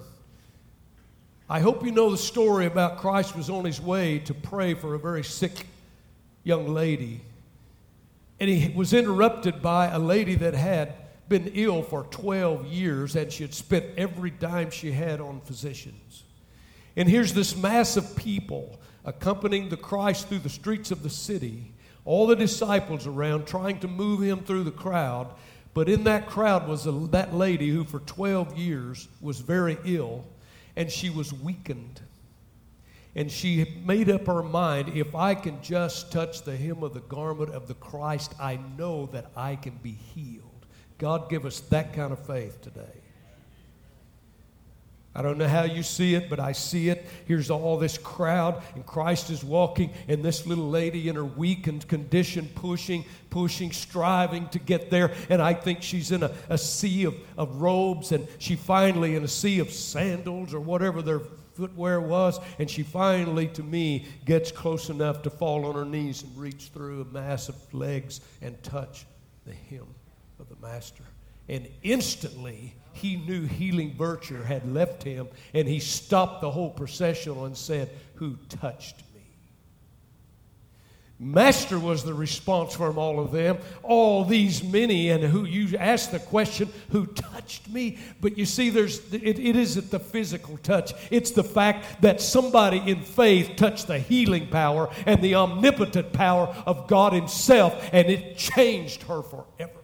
I 1.49 1.61
hope 1.61 1.85
you 1.85 1.90
know 1.90 2.11
the 2.11 2.18
story 2.18 2.66
about 2.66 2.99
Christ 2.99 3.35
was 3.35 3.50
on 3.50 3.64
his 3.64 3.80
way 3.80 4.18
to 4.20 4.35
pray 4.35 4.75
for 4.75 4.94
a 4.94 4.99
very 4.99 5.25
sick 5.25 5.66
young 6.44 6.68
lady. 6.68 7.23
And 8.38 8.49
he 8.49 8.73
was 8.75 8.92
interrupted 8.92 9.61
by 9.61 9.88
a 9.88 9.99
lady 9.99 10.37
that 10.37 10.54
had 10.54 10.94
been 11.30 11.52
ill 11.54 11.82
for 11.82 12.02
12 12.10 12.66
years 12.66 13.16
and 13.16 13.32
she 13.32 13.44
had 13.44 13.54
spent 13.54 13.87
every 13.96 14.30
dime 14.30 14.70
she 14.70 14.92
had 14.92 15.20
on 15.20 15.40
physicians. 15.40 16.25
And 16.96 17.08
here's 17.08 17.32
this 17.32 17.56
mass 17.56 17.96
of 17.96 18.16
people 18.16 18.78
accompanying 19.06 19.70
the 19.70 19.76
Christ 19.78 20.28
through 20.28 20.40
the 20.40 20.50
streets 20.50 20.90
of 20.90 21.02
the 21.02 21.08
city, 21.08 21.72
all 22.04 22.26
the 22.26 22.37
disciples 22.37 23.06
around 23.06 23.46
trying 23.46 23.78
to 23.80 23.88
move 23.88 24.20
him 24.20 24.40
through 24.40 24.64
the 24.64 24.70
crowd. 24.70 25.28
But 25.72 25.88
in 25.88 26.04
that 26.04 26.26
crowd 26.26 26.68
was 26.68 26.87
a, 26.87 26.92
that 27.12 27.32
lady 27.32 27.70
who, 27.70 27.84
for 27.84 28.00
12 28.00 28.58
years, 28.58 29.08
was 29.20 29.40
very 29.40 29.78
ill 29.84 30.26
and 30.76 30.90
she 30.90 31.10
was 31.10 31.32
weakened. 31.32 32.00
And 33.14 33.30
she 33.30 33.80
made 33.84 34.10
up 34.10 34.26
her 34.26 34.42
mind 34.42 34.96
if 34.96 35.14
I 35.14 35.34
can 35.34 35.62
just 35.62 36.12
touch 36.12 36.42
the 36.42 36.56
hem 36.56 36.82
of 36.82 36.92
the 36.92 37.00
garment 37.00 37.50
of 37.50 37.68
the 37.68 37.75
Christ, 37.75 38.34
I 38.40 38.58
know 38.76 39.06
that 39.06 39.30
I 39.37 39.56
can 39.56 39.78
be 39.82 39.92
healed. 39.92 40.50
God 41.00 41.30
give 41.30 41.47
us 41.47 41.61
that 41.61 41.95
kind 41.95 42.12
of 42.12 42.19
faith 42.26 42.61
today. 42.61 43.00
I 45.14 45.23
don't 45.23 45.38
know 45.38 45.49
how 45.49 45.62
you 45.64 45.83
see 45.83 46.14
it, 46.14 46.28
but 46.28 46.38
I 46.38 46.52
see 46.52 46.90
it. 46.90 47.04
Here's 47.25 47.50
all 47.50 47.78
this 47.78 47.97
crowd, 47.97 48.62
and 48.75 48.85
Christ 48.85 49.30
is 49.30 49.42
walking, 49.42 49.92
and 50.09 50.23
this 50.23 50.47
little 50.47 50.69
lady 50.69 51.09
in 51.09 51.16
her 51.16 51.25
weakened 51.25 51.88
condition, 51.88 52.49
pushing, 52.54 53.07
pushing, 53.30 53.73
striving 53.73 54.47
to 54.50 54.59
get 54.59 54.90
there. 54.90 55.12
And 55.30 55.40
I 55.40 55.54
think 55.54 55.83
she's 55.83 56.12
in 56.12 56.23
a, 56.23 56.30
a 56.50 56.59
sea 56.59 57.04
of, 57.04 57.16
of 57.38 57.62
robes, 57.62 58.12
and 58.12 58.28
she 58.38 58.54
finally 58.54 59.16
in 59.16 59.25
a 59.25 59.28
sea 59.28 59.59
of 59.59 59.73
sandals 59.73 60.52
or 60.52 60.61
whatever 60.61 61.00
their 61.00 61.23
footwear 61.54 61.99
was. 62.00 62.38
And 62.59 62.71
she 62.71 62.83
finally, 62.83 63.49
to 63.49 63.62
me, 63.62 64.07
gets 64.26 64.52
close 64.52 64.90
enough 64.90 65.23
to 65.23 65.30
fall 65.30 65.64
on 65.64 65.76
her 65.76 65.87
knees 65.87 66.23
and 66.23 66.37
reach 66.37 66.71
through 66.75 67.00
a 67.00 67.07
mass 67.07 67.49
of 67.49 67.57
legs 67.73 68.21
and 68.42 68.62
touch 68.62 69.07
the 69.47 69.54
hem 69.54 69.87
of 70.40 70.49
the 70.49 70.66
Master. 70.66 71.04
And 71.49 71.68
instantly, 71.82 72.75
he 72.92 73.16
knew 73.16 73.47
healing 73.47 73.94
virtue 73.97 74.40
had 74.42 74.73
left 74.73 75.02
him, 75.02 75.28
and 75.52 75.66
he 75.66 75.80
stopped 75.80 76.40
the 76.40 76.50
whole 76.50 76.70
processional 76.70 77.44
and 77.44 77.56
said, 77.56 77.90
Who 78.14 78.37
touched 78.49 78.99
me? 79.14 79.23
Master 81.18 81.78
was 81.78 82.04
the 82.04 82.14
response 82.14 82.75
from 82.75 82.99
all 82.99 83.20
of 83.20 83.32
them, 83.32 83.59
all 83.82 84.25
these 84.25 84.62
many, 84.62 85.11
and 85.11 85.23
who 85.25 85.44
you 85.44 85.76
asked 85.76 86.12
the 86.12 86.18
question, 86.18 86.68
Who 86.92 87.06
touched 87.06 87.68
me? 87.68 87.99
But 88.20 88.38
you 88.38 88.47
see, 88.47 88.70
there's 88.70 89.12
it, 89.12 89.38
it 89.38 89.56
isn't 89.56 89.90
the 89.90 89.99
physical 89.99 90.56
touch, 90.59 90.92
it's 91.11 91.32
the 91.32 91.44
fact 91.44 92.02
that 92.02 92.20
somebody 92.20 92.78
in 92.78 93.02
faith 93.02 93.56
touched 93.56 93.88
the 93.88 93.99
healing 93.99 94.47
power 94.47 94.88
and 95.04 95.20
the 95.20 95.35
omnipotent 95.35 96.12
power 96.12 96.47
of 96.64 96.87
God 96.87 97.12
Himself, 97.12 97.90
and 97.92 98.09
it 98.09 98.38
changed 98.38 99.02
her 99.02 99.23
forever. 99.23 99.79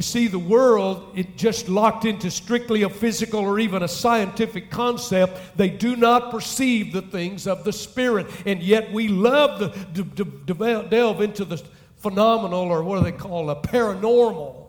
You 0.00 0.02
see, 0.02 0.28
the 0.28 0.38
world, 0.38 1.12
it 1.14 1.36
just 1.36 1.68
locked 1.68 2.06
into 2.06 2.30
strictly 2.30 2.84
a 2.84 2.88
physical 2.88 3.40
or 3.40 3.60
even 3.60 3.82
a 3.82 3.86
scientific 3.86 4.70
concept. 4.70 5.58
They 5.58 5.68
do 5.68 5.94
not 5.94 6.30
perceive 6.30 6.94
the 6.94 7.02
things 7.02 7.46
of 7.46 7.64
the 7.64 7.72
Spirit. 7.74 8.28
And 8.46 8.62
yet 8.62 8.90
we 8.92 9.08
love 9.08 9.58
to, 9.58 10.04
to, 10.04 10.44
to 10.54 10.88
delve 10.88 11.20
into 11.20 11.44
the 11.44 11.62
phenomenal, 11.98 12.60
or 12.60 12.82
what 12.82 12.96
do 12.96 13.04
they 13.04 13.12
call 13.12 13.50
it, 13.50 13.62
paranormal. 13.64 14.68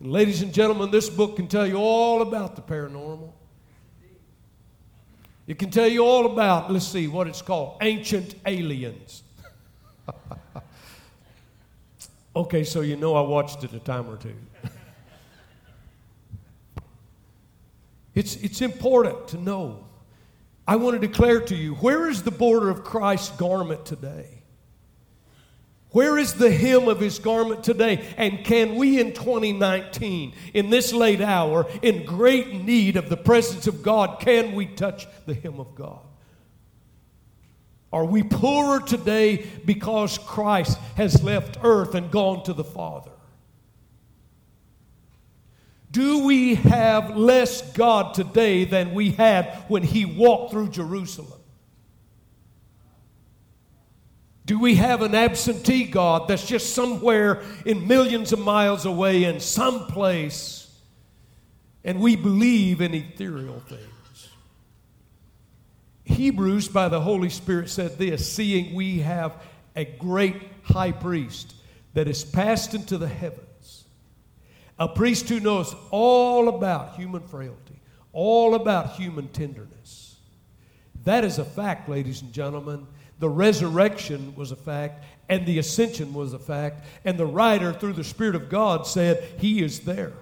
And 0.00 0.10
ladies 0.10 0.40
and 0.40 0.54
gentlemen, 0.54 0.90
this 0.90 1.10
book 1.10 1.36
can 1.36 1.46
tell 1.46 1.66
you 1.66 1.76
all 1.76 2.22
about 2.22 2.56
the 2.56 2.62
paranormal. 2.62 3.32
It 5.48 5.58
can 5.58 5.70
tell 5.70 5.86
you 5.86 6.02
all 6.02 6.24
about, 6.24 6.72
let's 6.72 6.88
see, 6.88 7.08
what 7.08 7.26
it's 7.26 7.42
called 7.42 7.76
ancient 7.82 8.36
aliens. 8.46 9.22
Okay, 12.34 12.62
so 12.62 12.80
you 12.80 12.96
know 12.96 13.14
I 13.14 13.22
watched 13.22 13.64
it 13.64 13.72
a 13.72 13.80
time 13.80 14.08
or 14.08 14.16
two. 14.16 14.36
it's, 18.14 18.36
it's 18.36 18.60
important 18.60 19.28
to 19.28 19.38
know. 19.38 19.84
I 20.66 20.76
want 20.76 21.00
to 21.00 21.06
declare 21.06 21.40
to 21.40 21.56
you 21.56 21.74
where 21.74 22.08
is 22.08 22.22
the 22.22 22.30
border 22.30 22.70
of 22.70 22.84
Christ's 22.84 23.30
garment 23.36 23.84
today? 23.84 24.40
Where 25.90 26.16
is 26.16 26.34
the 26.34 26.52
hem 26.52 26.86
of 26.86 27.00
his 27.00 27.18
garment 27.18 27.64
today? 27.64 28.06
And 28.16 28.44
can 28.44 28.76
we 28.76 29.00
in 29.00 29.12
2019, 29.12 30.34
in 30.54 30.70
this 30.70 30.92
late 30.92 31.20
hour, 31.20 31.66
in 31.82 32.04
great 32.04 32.52
need 32.54 32.96
of 32.96 33.08
the 33.08 33.16
presence 33.16 33.66
of 33.66 33.82
God, 33.82 34.20
can 34.20 34.54
we 34.54 34.66
touch 34.66 35.08
the 35.26 35.34
hem 35.34 35.58
of 35.58 35.74
God? 35.74 35.98
Are 37.92 38.04
we 38.04 38.22
poorer 38.22 38.80
today 38.80 39.46
because 39.64 40.16
Christ 40.18 40.78
has 40.96 41.22
left 41.22 41.58
earth 41.62 41.94
and 41.94 42.10
gone 42.10 42.44
to 42.44 42.52
the 42.52 42.64
Father? 42.64 43.10
Do 45.90 46.24
we 46.24 46.54
have 46.54 47.16
less 47.16 47.62
God 47.72 48.14
today 48.14 48.64
than 48.64 48.94
we 48.94 49.10
had 49.10 49.64
when 49.66 49.82
He 49.82 50.04
walked 50.04 50.52
through 50.52 50.70
Jerusalem? 50.70 51.40
Do 54.46 54.58
we 54.58 54.76
have 54.76 55.02
an 55.02 55.14
absentee 55.14 55.84
God 55.84 56.28
that's 56.28 56.46
just 56.46 56.74
somewhere 56.74 57.42
in 57.64 57.86
millions 57.86 58.32
of 58.32 58.38
miles 58.38 58.84
away 58.84 59.24
in 59.24 59.40
some 59.40 59.86
place 59.86 60.72
and 61.84 62.00
we 62.00 62.16
believe 62.16 62.80
in 62.80 62.94
ethereal 62.94 63.60
things? 63.60 63.99
Hebrews, 66.10 66.68
by 66.68 66.88
the 66.88 67.00
Holy 67.00 67.30
Spirit, 67.30 67.70
said 67.70 67.98
this 67.98 68.30
seeing 68.30 68.74
we 68.74 69.00
have 69.00 69.40
a 69.74 69.84
great 69.84 70.36
high 70.62 70.92
priest 70.92 71.54
that 71.94 72.08
is 72.08 72.24
passed 72.24 72.74
into 72.74 72.98
the 72.98 73.08
heavens, 73.08 73.84
a 74.78 74.88
priest 74.88 75.28
who 75.28 75.40
knows 75.40 75.74
all 75.90 76.48
about 76.48 76.96
human 76.96 77.22
frailty, 77.22 77.80
all 78.12 78.54
about 78.54 78.92
human 78.92 79.28
tenderness. 79.28 80.16
That 81.04 81.24
is 81.24 81.38
a 81.38 81.44
fact, 81.44 81.88
ladies 81.88 82.22
and 82.22 82.32
gentlemen. 82.32 82.86
The 83.18 83.28
resurrection 83.28 84.34
was 84.34 84.50
a 84.50 84.56
fact, 84.56 85.04
and 85.28 85.46
the 85.46 85.58
ascension 85.58 86.14
was 86.14 86.32
a 86.32 86.38
fact, 86.38 86.84
and 87.04 87.18
the 87.18 87.26
writer, 87.26 87.72
through 87.72 87.92
the 87.94 88.04
Spirit 88.04 88.34
of 88.34 88.48
God, 88.48 88.86
said, 88.86 89.22
He 89.38 89.62
is 89.62 89.80
there. 89.80 90.12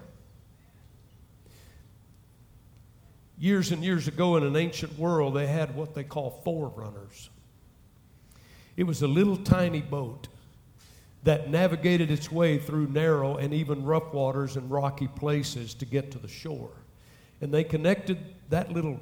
Years 3.39 3.71
and 3.71 3.83
years 3.83 4.07
ago 4.09 4.35
in 4.35 4.43
an 4.43 4.57
ancient 4.57 4.99
world, 4.99 5.33
they 5.33 5.47
had 5.47 5.73
what 5.73 5.95
they 5.95 6.03
call 6.03 6.41
forerunners. 6.43 7.29
It 8.75 8.83
was 8.83 9.01
a 9.01 9.07
little 9.07 9.37
tiny 9.37 9.81
boat 9.81 10.27
that 11.23 11.49
navigated 11.49 12.11
its 12.11 12.31
way 12.31 12.57
through 12.57 12.87
narrow 12.87 13.37
and 13.37 13.53
even 13.53 13.83
rough 13.83 14.13
waters 14.13 14.57
and 14.57 14.69
rocky 14.69 15.07
places 15.07 15.73
to 15.75 15.85
get 15.85 16.11
to 16.11 16.17
the 16.17 16.27
shore. 16.27 16.71
And 17.41 17.53
they 17.53 17.63
connected 17.63 18.17
that 18.49 18.71
little 18.71 18.99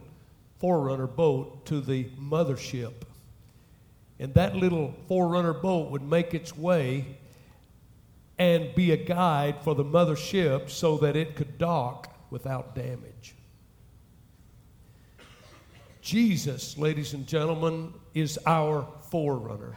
forerunner 0.60 1.08
boat 1.08 1.66
to 1.68 1.82
the 1.82 2.06
mothership. 2.20 2.94
And 4.20 4.34
that 4.34 4.56
little 4.56 4.96
forerunner 5.08 5.54
boat 5.54 5.92
would 5.92 6.02
make 6.04 6.34
its 6.34 6.56
way 6.56 7.18
and 8.40 8.74
be 8.76 8.92
a 8.92 8.98
guide 8.98 9.64
for 9.64 9.74
the 9.74 9.84
mothership 9.84 10.70
so 10.70 10.98
that 10.98 11.16
it 11.16 11.36
could 11.36 11.58
dock 11.58 12.16
without 12.30 12.76
damage. 12.76 13.36
Jesus, 16.08 16.78
ladies 16.78 17.14
and 17.14 17.28
gentlemen, 17.28 17.94
is 18.14 18.40
our 18.46 18.88
forerunner, 19.12 19.76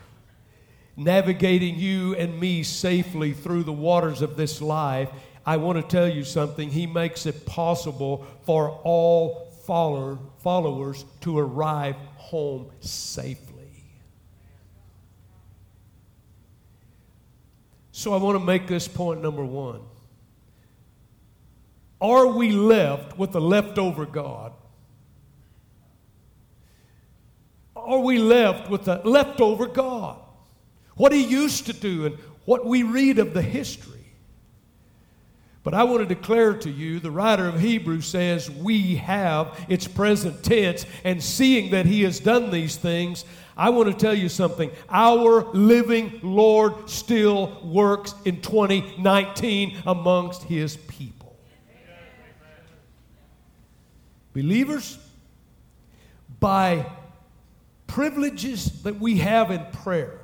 navigating 0.96 1.75
you 1.75 2.14
and 2.14 2.38
me 2.38 2.62
safely 2.62 3.32
through 3.32 3.64
the 3.64 3.72
waters 3.72 4.22
of 4.22 4.37
this 4.37 4.62
life. 4.62 5.10
I 5.44 5.56
want 5.56 5.80
to 5.80 5.82
tell 5.82 6.06
you 6.06 6.22
something. 6.22 6.70
He 6.70 6.87
makes 6.87 7.26
it 7.26 7.46
possible 7.46 8.25
for 8.46 8.70
all 8.84 9.50
follower, 9.66 10.20
followers 10.38 11.04
to 11.22 11.37
arrive 11.37 11.96
home 12.14 12.70
safely. 12.78 13.84
So 17.90 18.14
I 18.14 18.18
want 18.18 18.38
to 18.38 18.44
make 18.44 18.68
this 18.68 18.87
point 18.87 19.20
number 19.20 19.44
one. 19.44 19.80
Are 22.00 22.28
we 22.28 22.52
left 22.52 23.18
with 23.18 23.34
a 23.34 23.40
leftover 23.40 24.06
God? 24.06 24.52
Are 27.90 28.00
we 28.00 28.18
left 28.18 28.70
with 28.70 28.88
a 28.88 29.00
leftover 29.04 29.66
God? 29.66 30.18
What 30.97 31.12
he 31.12 31.25
used 31.25 31.66
to 31.66 31.73
do 31.73 32.06
and 32.06 32.16
what 32.44 32.64
we 32.64 32.82
read 32.82 33.18
of 33.18 33.35
the 33.35 33.42
history. 33.42 33.90
But 35.62 35.75
I 35.75 35.85
want 35.85 36.00
to 36.00 36.14
declare 36.14 36.54
to 36.54 36.70
you, 36.70 37.00
the 37.00 37.11
writer 37.11 37.47
of 37.47 37.61
Hebrews 37.61 38.06
says, 38.06 38.50
We 38.50 38.97
have, 38.97 39.66
it's 39.68 39.87
present 39.87 40.42
tense, 40.42 40.87
and 41.04 41.23
seeing 41.23 41.73
that 41.73 41.85
he 41.85 42.02
has 42.04 42.18
done 42.18 42.50
these 42.50 42.76
things, 42.76 43.25
I 43.56 43.68
want 43.68 43.90
to 43.90 43.94
tell 43.94 44.14
you 44.14 44.30
something. 44.30 44.70
Our 44.88 45.44
living 45.52 46.20
Lord 46.23 46.88
still 46.88 47.61
works 47.62 48.14
in 48.25 48.40
2019 48.40 49.82
amongst 49.85 50.44
his 50.44 50.78
people. 50.78 51.37
Believers, 54.32 54.99
by 56.38 56.87
privileges 57.90 58.82
that 58.82 59.00
we 59.00 59.18
have 59.18 59.50
in 59.50 59.64
prayer, 59.73 60.20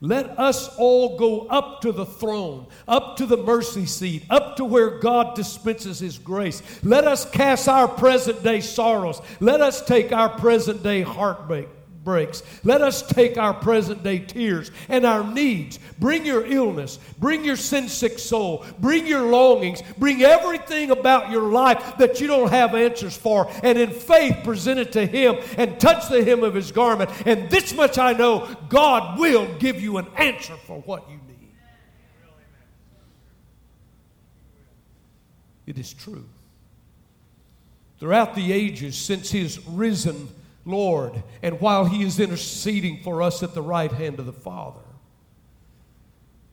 let 0.00 0.38
us 0.38 0.76
all 0.78 1.16
go 1.16 1.46
up 1.46 1.80
to 1.82 1.92
the 1.92 2.04
throne, 2.04 2.66
up 2.88 3.16
to 3.18 3.26
the 3.26 3.36
mercy 3.36 3.86
seat, 3.86 4.24
up 4.30 4.56
to 4.56 4.64
where 4.64 4.98
God 4.98 5.36
dispenses 5.36 6.00
His 6.00 6.18
grace. 6.18 6.60
Let 6.82 7.06
us 7.06 7.30
cast 7.30 7.68
our 7.68 7.86
present 7.86 8.42
day 8.42 8.60
sorrows. 8.60 9.20
Let 9.38 9.60
us 9.60 9.84
take 9.84 10.10
our 10.12 10.28
present 10.28 10.82
day 10.82 11.02
heartbreak 11.02 11.68
breaks. 12.04 12.42
Let 12.64 12.82
us 12.82 13.02
take 13.02 13.38
our 13.38 13.54
present 13.54 14.02
day 14.02 14.18
tears 14.18 14.70
and 14.88 15.04
our 15.04 15.24
needs. 15.24 15.78
Bring 15.98 16.26
your 16.26 16.44
illness. 16.46 16.98
Bring 17.18 17.44
your 17.44 17.56
sin 17.56 17.88
sick 17.88 18.18
soul. 18.18 18.64
Bring 18.78 19.06
your 19.06 19.22
longings. 19.30 19.82
Bring 19.98 20.22
everything 20.22 20.90
about 20.90 21.30
your 21.30 21.50
life 21.50 21.96
that 21.98 22.20
you 22.20 22.26
don't 22.26 22.50
have 22.50 22.74
answers 22.74 23.16
for. 23.16 23.50
And 23.62 23.78
in 23.78 23.90
faith, 23.90 24.38
present 24.44 24.80
it 24.80 24.92
to 24.92 25.06
Him 25.06 25.36
and 25.56 25.78
touch 25.78 26.08
the 26.08 26.24
hem 26.24 26.42
of 26.42 26.54
His 26.54 26.72
garment. 26.72 27.10
And 27.26 27.48
this 27.50 27.74
much 27.74 27.98
I 27.98 28.12
know 28.12 28.54
God 28.68 29.18
will 29.18 29.46
give 29.58 29.80
you 29.80 29.98
an 29.98 30.06
answer 30.16 30.56
for 30.66 30.80
what 30.80 31.08
you 31.08 31.16
need. 31.16 31.22
It 35.66 35.78
is 35.78 35.92
true. 35.92 36.24
Throughout 38.00 38.34
the 38.34 38.52
ages, 38.52 38.96
since 38.96 39.30
His 39.30 39.64
risen 39.66 40.28
Lord, 40.64 41.22
and 41.42 41.60
while 41.60 41.84
He 41.84 42.02
is 42.02 42.20
interceding 42.20 43.02
for 43.02 43.22
us 43.22 43.42
at 43.42 43.54
the 43.54 43.62
right 43.62 43.92
hand 43.92 44.18
of 44.18 44.26
the 44.26 44.32
Father. 44.32 44.80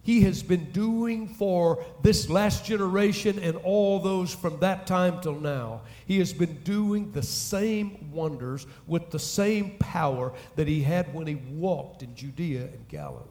He 0.02 0.22
has 0.22 0.42
been 0.42 0.72
doing 0.72 1.28
for 1.28 1.86
this 2.02 2.30
last 2.30 2.66
generation 2.66 3.38
and 3.38 3.58
all 3.58 4.00
those 4.00 4.34
from 4.34 4.60
that 4.60 4.88
time 4.88 5.22
till 5.22 5.40
now. 5.40 5.82
He 6.08 6.18
has 6.18 6.34
been 6.34 6.56
doing 6.64 7.12
the 7.12 7.22
same 7.22 8.12
wonders 8.12 8.66
with 8.88 9.12
the 9.12 9.20
same 9.20 9.78
power 9.78 10.34
that 10.56 10.68
he 10.68 10.82
had 10.82 11.14
when 11.14 11.28
he 11.28 11.36
walked 11.36 12.02
in 12.02 12.16
Judea 12.16 12.62
and 12.62 12.88
Galilee. 12.88 13.24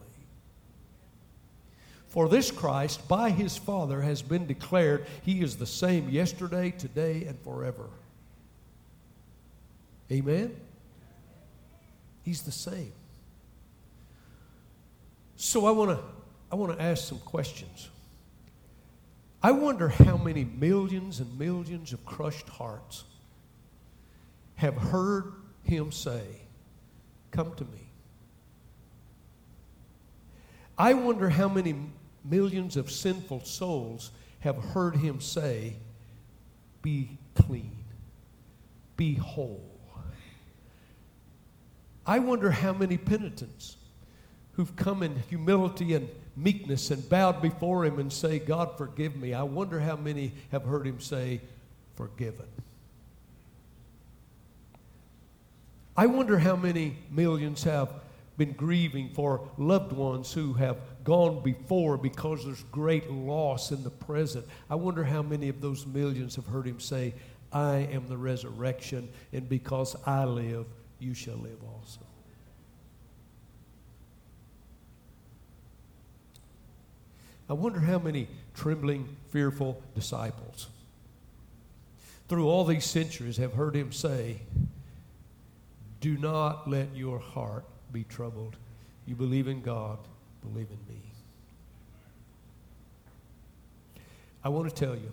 For 2.07 2.29
this 2.29 2.49
Christ, 2.49 3.07
by 3.07 3.29
his 3.29 3.57
Father, 3.57 4.01
has 4.01 4.21
been 4.21 4.47
declared 4.47 5.05
he 5.23 5.41
is 5.41 5.57
the 5.57 5.67
same 5.67 6.09
yesterday, 6.09 6.71
today, 6.71 7.25
and 7.25 7.37
forever. 7.41 7.89
Amen? 10.11 10.55
He's 12.23 12.43
the 12.43 12.51
same. 12.51 12.93
So 15.35 15.65
I 15.65 15.71
want 15.71 15.91
to 15.91 16.03
I 16.51 16.55
want 16.55 16.77
to 16.77 16.83
ask 16.83 17.07
some 17.07 17.19
questions. 17.19 17.89
I 19.41 19.51
wonder 19.51 19.87
how 19.87 20.17
many 20.17 20.43
millions 20.43 21.19
and 21.19 21.39
millions 21.39 21.93
of 21.93 22.03
crushed 22.05 22.49
hearts 22.49 23.05
have 24.55 24.75
heard 24.75 25.31
him 25.63 25.91
say, 25.91 26.23
Come 27.31 27.53
to 27.55 27.63
me. 27.65 27.91
I 30.77 30.93
wonder 30.93 31.29
how 31.29 31.47
many 31.47 31.75
millions 32.25 32.75
of 32.75 32.91
sinful 32.91 33.45
souls 33.45 34.11
have 34.39 34.57
heard 34.57 34.95
him 34.95 35.21
say, 35.21 35.75
Be 36.81 37.17
clean, 37.35 37.85
be 38.97 39.13
whole. 39.13 39.78
I 42.09 42.17
wonder 42.17 42.49
how 42.49 42.73
many 42.73 42.97
penitents 42.97 43.77
who've 44.53 44.75
come 44.75 45.03
in 45.03 45.15
humility 45.29 45.93
and 45.93 46.09
meekness 46.35 46.89
and 46.89 47.07
bowed 47.07 47.39
before 47.39 47.85
him 47.85 47.99
and 47.99 48.11
say, 48.11 48.39
God, 48.39 48.79
forgive 48.79 49.15
me. 49.15 49.35
I 49.35 49.43
wonder 49.43 49.79
how 49.79 49.95
many 49.95 50.31
have 50.51 50.63
heard 50.63 50.87
him 50.87 50.99
say, 50.99 51.39
forgiven. 51.95 52.47
I 55.95 56.07
wonder 56.07 56.39
how 56.39 56.55
many 56.55 56.97
millions 57.11 57.63
have 57.65 57.93
been 58.37 58.53
grieving 58.53 59.11
for 59.13 59.47
loved 59.59 59.91
ones 59.91 60.33
who 60.33 60.53
have 60.53 60.77
gone 61.03 61.43
before 61.43 61.95
because 61.95 62.43
there's 62.43 62.63
great 62.71 63.11
loss 63.11 63.69
in 63.69 63.83
the 63.83 63.91
present. 63.91 64.47
I 64.67 64.73
wonder 64.73 65.03
how 65.03 65.21
many 65.21 65.47
of 65.47 65.61
those 65.61 65.85
millions 65.85 66.37
have 66.37 66.47
heard 66.47 66.65
him 66.65 66.79
say, 66.79 67.13
I 67.53 67.87
am 67.91 68.07
the 68.07 68.17
resurrection, 68.17 69.09
and 69.31 69.47
because 69.47 69.95
I 70.07 70.25
live, 70.25 70.65
you 70.99 71.13
shall 71.13 71.37
live 71.37 71.59
also. 71.75 72.01
I 77.49 77.53
wonder 77.53 77.79
how 77.79 77.97
many 77.97 78.27
trembling, 78.53 79.15
fearful 79.31 79.81
disciples 79.95 80.67
through 82.27 82.47
all 82.47 82.63
these 82.63 82.85
centuries 82.85 83.37
have 83.37 83.53
heard 83.53 83.75
him 83.75 83.91
say, 83.91 84.37
Do 85.99 86.15
not 86.17 86.69
let 86.69 86.95
your 86.95 87.17
heart 87.17 87.65
be 87.91 88.03
troubled. 88.03 88.55
You 89.07 89.15
believe 89.15 89.47
in 89.47 89.61
God, 89.61 89.97
believe 90.43 90.67
in 90.69 90.93
me. 90.93 91.01
I 94.43 94.49
want 94.49 94.69
to 94.69 94.75
tell 94.75 94.95
you, 94.95 95.11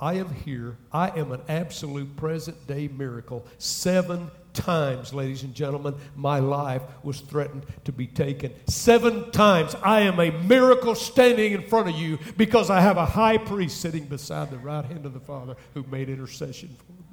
I 0.00 0.14
am 0.14 0.32
here. 0.32 0.76
I 0.92 1.18
am 1.18 1.32
an 1.32 1.40
absolute 1.48 2.16
present 2.16 2.66
day 2.68 2.88
miracle. 2.88 3.44
Seven 3.58 4.30
times, 4.54 5.12
ladies 5.12 5.42
and 5.42 5.54
gentlemen, 5.54 5.94
my 6.16 6.38
life 6.38 6.82
was 7.02 7.20
threatened 7.20 7.66
to 7.84 7.92
be 7.92 8.06
taken. 8.06 8.52
Seven 8.66 9.30
times 9.32 9.74
I 9.82 10.00
am 10.00 10.18
a 10.18 10.30
miracle 10.30 10.94
standing 10.94 11.52
in 11.52 11.62
front 11.62 11.88
of 11.88 11.96
you 11.96 12.18
because 12.36 12.70
I 12.70 12.80
have 12.80 12.96
a 12.96 13.04
high 13.04 13.36
priest 13.36 13.80
sitting 13.80 14.04
beside 14.04 14.50
the 14.50 14.58
right 14.58 14.84
hand 14.84 15.04
of 15.04 15.12
the 15.12 15.20
Father 15.20 15.56
who 15.74 15.84
made 15.90 16.08
intercession 16.08 16.74
for 16.78 16.92
me. 16.92 17.04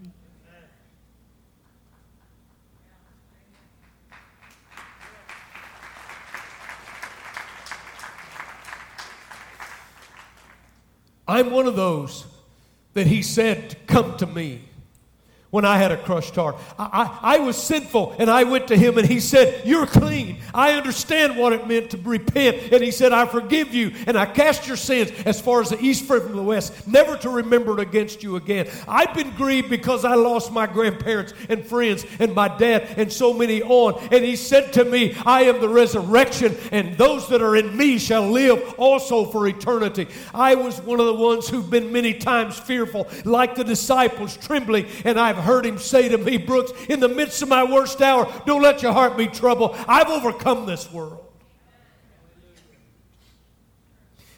I'm 11.27 11.51
one 11.51 11.65
of 11.65 11.77
those 11.77 12.25
that 12.93 13.07
he 13.07 13.21
said, 13.21 13.77
Come 13.87 14.17
to 14.17 14.27
me 14.27 14.63
when 15.51 15.65
I 15.65 15.77
had 15.77 15.91
a 15.91 15.97
crushed 15.97 16.35
heart. 16.35 16.57
I, 16.79 17.19
I, 17.21 17.35
I, 17.35 17.39
was 17.39 17.61
sinful 17.61 18.15
and 18.17 18.29
I 18.29 18.45
went 18.45 18.69
to 18.69 18.77
him 18.77 18.97
and 18.97 19.07
he 19.07 19.19
said, 19.19 19.65
You're 19.65 19.85
clean. 19.85 20.39
I 20.53 20.73
understand 20.73 21.37
what 21.37 21.53
it 21.53 21.67
meant 21.67 21.91
to 21.91 21.97
repent. 21.97 22.71
And 22.71 22.81
he 22.81 22.89
said, 22.89 23.11
I 23.13 23.25
forgive 23.25 23.73
you 23.73 23.91
and 24.07 24.17
I 24.17 24.25
cast 24.25 24.67
your 24.67 24.77
sins 24.77 25.11
as 25.25 25.39
far 25.39 25.61
as 25.61 25.69
the 25.69 25.79
east 25.79 26.05
from 26.05 26.35
the 26.35 26.41
west, 26.41 26.87
never 26.87 27.17
to 27.17 27.29
remember 27.29 27.79
it 27.79 27.81
against 27.81 28.23
you 28.23 28.37
again. 28.37 28.69
I've 28.87 29.13
been 29.13 29.31
grieved 29.31 29.69
because 29.69 30.05
I 30.05 30.15
lost 30.15 30.51
my 30.51 30.65
grandparents 30.65 31.33
and 31.49 31.65
friends 31.65 32.05
and 32.19 32.33
my 32.33 32.47
dad 32.47 32.93
and 32.97 33.11
so 33.11 33.33
many 33.33 33.61
on. 33.61 34.01
And 34.11 34.23
he 34.23 34.37
said 34.37 34.73
to 34.73 34.85
me, 34.85 35.15
I 35.25 35.43
am 35.43 35.59
the 35.59 35.69
resurrection 35.69 36.55
and 36.71 36.97
those 36.97 37.27
that 37.27 37.41
are 37.41 37.57
in 37.57 37.75
me 37.75 37.99
shall 37.99 38.29
live 38.29 38.73
also 38.77 39.25
for 39.25 39.45
eternity. 39.47 40.07
I 40.33 40.55
was 40.55 40.81
one 40.81 41.01
of 41.01 41.07
the 41.07 41.13
ones 41.13 41.49
who've 41.49 41.69
been 41.69 41.91
many 41.91 42.13
times 42.13 42.57
fearful, 42.57 43.09
like 43.25 43.55
the 43.55 43.65
disciples, 43.65 44.37
trembling, 44.37 44.85
and 45.03 45.19
I've 45.19 45.40
heard 45.41 45.65
him 45.65 45.77
say 45.77 46.09
to 46.09 46.17
me, 46.17 46.37
Brooks, 46.37 46.71
in 46.87 46.99
the 46.99 47.09
midst 47.09 47.41
of 47.41 47.49
my 47.49 47.63
worst 47.63 48.01
hour, 48.01 48.31
don't 48.45 48.61
let 48.61 48.81
your 48.81 48.93
heart 48.93 49.17
be 49.17 49.27
troubled. 49.27 49.75
I've 49.87 50.09
overcome 50.09 50.65
this 50.65 50.91
world. 50.91 51.25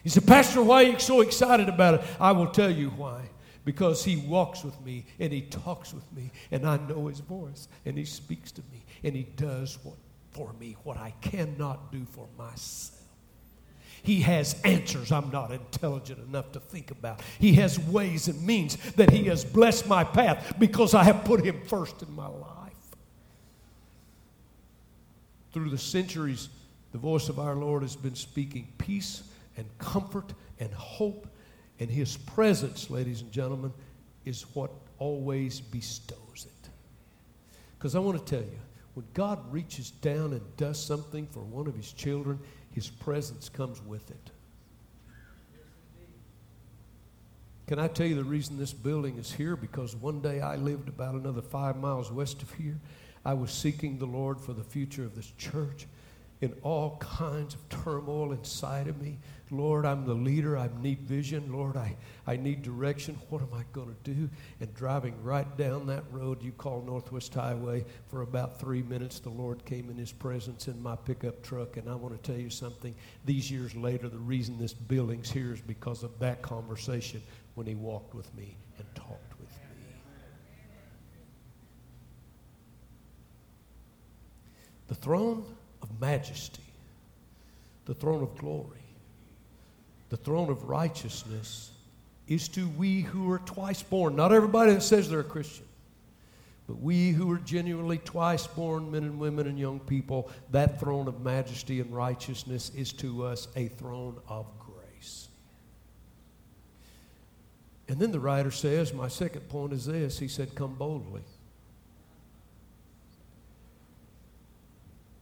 He 0.02 0.10
said, 0.10 0.26
Pastor, 0.26 0.62
why 0.62 0.84
are 0.84 0.88
you 0.88 0.98
so 0.98 1.22
excited 1.22 1.68
about 1.68 1.94
it? 1.94 2.00
I 2.20 2.32
will 2.32 2.48
tell 2.48 2.70
you 2.70 2.90
why. 2.90 3.22
Because 3.64 4.04
he 4.04 4.16
walks 4.16 4.62
with 4.62 4.78
me 4.84 5.06
and 5.18 5.32
he 5.32 5.40
talks 5.40 5.94
with 5.94 6.10
me 6.12 6.30
and 6.50 6.68
I 6.68 6.76
know 6.76 7.06
his 7.06 7.20
voice 7.20 7.68
and 7.86 7.96
he 7.96 8.04
speaks 8.04 8.52
to 8.52 8.62
me 8.70 8.84
and 9.02 9.16
he 9.16 9.22
does 9.22 9.78
what 9.82 9.96
for 10.34 10.52
me 10.54 10.76
what 10.82 10.98
I 10.98 11.14
cannot 11.22 11.90
do 11.92 12.04
for 12.04 12.26
myself. 12.36 12.93
He 14.04 14.20
has 14.20 14.60
answers 14.64 15.10
I'm 15.10 15.30
not 15.30 15.50
intelligent 15.50 16.20
enough 16.28 16.52
to 16.52 16.60
think 16.60 16.90
about. 16.90 17.22
He 17.38 17.54
has 17.54 17.78
ways 17.78 18.28
and 18.28 18.46
means 18.46 18.76
that 18.92 19.10
He 19.10 19.24
has 19.24 19.44
blessed 19.46 19.88
my 19.88 20.04
path 20.04 20.54
because 20.58 20.94
I 20.94 21.04
have 21.04 21.24
put 21.24 21.42
Him 21.42 21.62
first 21.66 22.02
in 22.02 22.14
my 22.14 22.28
life. 22.28 22.72
Through 25.52 25.70
the 25.70 25.78
centuries, 25.78 26.50
the 26.92 26.98
voice 26.98 27.30
of 27.30 27.38
our 27.38 27.54
Lord 27.54 27.82
has 27.82 27.96
been 27.96 28.14
speaking 28.14 28.68
peace 28.76 29.22
and 29.56 29.66
comfort 29.78 30.34
and 30.60 30.72
hope, 30.74 31.26
and 31.80 31.88
His 31.88 32.18
presence, 32.18 32.90
ladies 32.90 33.22
and 33.22 33.32
gentlemen, 33.32 33.72
is 34.26 34.42
what 34.52 34.70
always 34.98 35.62
bestows 35.62 36.18
it. 36.46 36.68
Because 37.78 37.94
I 37.94 38.00
want 38.00 38.18
to 38.18 38.36
tell 38.36 38.44
you, 38.44 38.58
when 38.92 39.06
God 39.14 39.40
reaches 39.50 39.90
down 39.90 40.34
and 40.34 40.56
does 40.58 40.78
something 40.78 41.26
for 41.26 41.40
one 41.40 41.66
of 41.66 41.74
His 41.74 41.92
children, 41.92 42.38
his 42.74 42.90
presence 42.90 43.48
comes 43.48 43.80
with 43.80 44.10
it. 44.10 44.30
Can 47.66 47.78
I 47.78 47.88
tell 47.88 48.06
you 48.06 48.16
the 48.16 48.24
reason 48.24 48.58
this 48.58 48.72
building 48.72 49.16
is 49.16 49.32
here? 49.32 49.56
Because 49.56 49.96
one 49.96 50.20
day 50.20 50.40
I 50.40 50.56
lived 50.56 50.88
about 50.88 51.14
another 51.14 51.40
five 51.40 51.76
miles 51.76 52.10
west 52.10 52.42
of 52.42 52.52
here. 52.54 52.78
I 53.24 53.32
was 53.32 53.50
seeking 53.52 53.98
the 53.98 54.06
Lord 54.06 54.38
for 54.40 54.52
the 54.52 54.64
future 54.64 55.04
of 55.04 55.14
this 55.14 55.32
church 55.38 55.86
in 56.42 56.52
all 56.62 56.98
kinds 56.98 57.54
of 57.54 57.66
turmoil 57.70 58.32
inside 58.32 58.88
of 58.88 59.00
me. 59.00 59.18
Lord, 59.50 59.84
I'm 59.84 60.06
the 60.06 60.14
leader. 60.14 60.56
I 60.56 60.68
need 60.80 61.00
vision. 61.02 61.52
Lord, 61.52 61.76
I, 61.76 61.96
I 62.26 62.36
need 62.36 62.62
direction. 62.62 63.18
What 63.28 63.42
am 63.42 63.52
I 63.52 63.62
going 63.72 63.94
to 63.94 64.14
do? 64.14 64.30
And 64.60 64.74
driving 64.74 65.14
right 65.22 65.56
down 65.56 65.86
that 65.88 66.04
road 66.10 66.42
you 66.42 66.52
call 66.52 66.82
Northwest 66.82 67.34
Highway 67.34 67.84
for 68.08 68.22
about 68.22 68.58
three 68.58 68.82
minutes, 68.82 69.20
the 69.20 69.30
Lord 69.30 69.64
came 69.64 69.90
in 69.90 69.96
His 69.96 70.12
presence 70.12 70.66
in 70.68 70.82
my 70.82 70.96
pickup 70.96 71.42
truck. 71.42 71.76
And 71.76 71.88
I 71.90 71.94
want 71.94 72.20
to 72.20 72.32
tell 72.32 72.40
you 72.40 72.50
something. 72.50 72.94
These 73.26 73.50
years 73.50 73.74
later, 73.76 74.08
the 74.08 74.18
reason 74.18 74.58
this 74.58 74.72
building's 74.72 75.30
here 75.30 75.52
is 75.52 75.60
because 75.60 76.02
of 76.02 76.18
that 76.20 76.40
conversation 76.40 77.22
when 77.54 77.66
He 77.66 77.74
walked 77.74 78.14
with 78.14 78.34
me 78.34 78.56
and 78.78 78.86
talked 78.94 79.38
with 79.38 79.50
me. 79.50 79.56
The 84.88 84.94
throne 84.94 85.44
of 85.82 86.00
majesty, 86.00 86.62
the 87.84 87.94
throne 87.94 88.22
of 88.22 88.36
glory, 88.38 88.83
the 90.14 90.22
throne 90.22 90.48
of 90.48 90.68
righteousness 90.68 91.72
is 92.28 92.46
to 92.46 92.68
we 92.68 93.00
who 93.00 93.28
are 93.32 93.40
twice 93.40 93.82
born. 93.82 94.14
Not 94.14 94.32
everybody 94.32 94.72
that 94.72 94.84
says 94.84 95.10
they're 95.10 95.18
a 95.18 95.24
Christian, 95.24 95.66
but 96.68 96.80
we 96.80 97.10
who 97.10 97.32
are 97.32 97.38
genuinely 97.38 97.98
twice 97.98 98.46
born 98.46 98.92
men 98.92 99.02
and 99.02 99.18
women 99.18 99.48
and 99.48 99.58
young 99.58 99.80
people, 99.80 100.30
that 100.52 100.78
throne 100.78 101.08
of 101.08 101.20
majesty 101.20 101.80
and 101.80 101.92
righteousness 101.92 102.70
is 102.76 102.92
to 102.92 103.24
us 103.24 103.48
a 103.56 103.66
throne 103.66 104.20
of 104.28 104.46
grace. 104.60 105.26
And 107.88 107.98
then 107.98 108.12
the 108.12 108.20
writer 108.20 108.52
says, 108.52 108.94
My 108.94 109.08
second 109.08 109.48
point 109.48 109.72
is 109.72 109.84
this 109.84 110.20
he 110.20 110.28
said, 110.28 110.54
Come 110.54 110.76
boldly. 110.76 111.22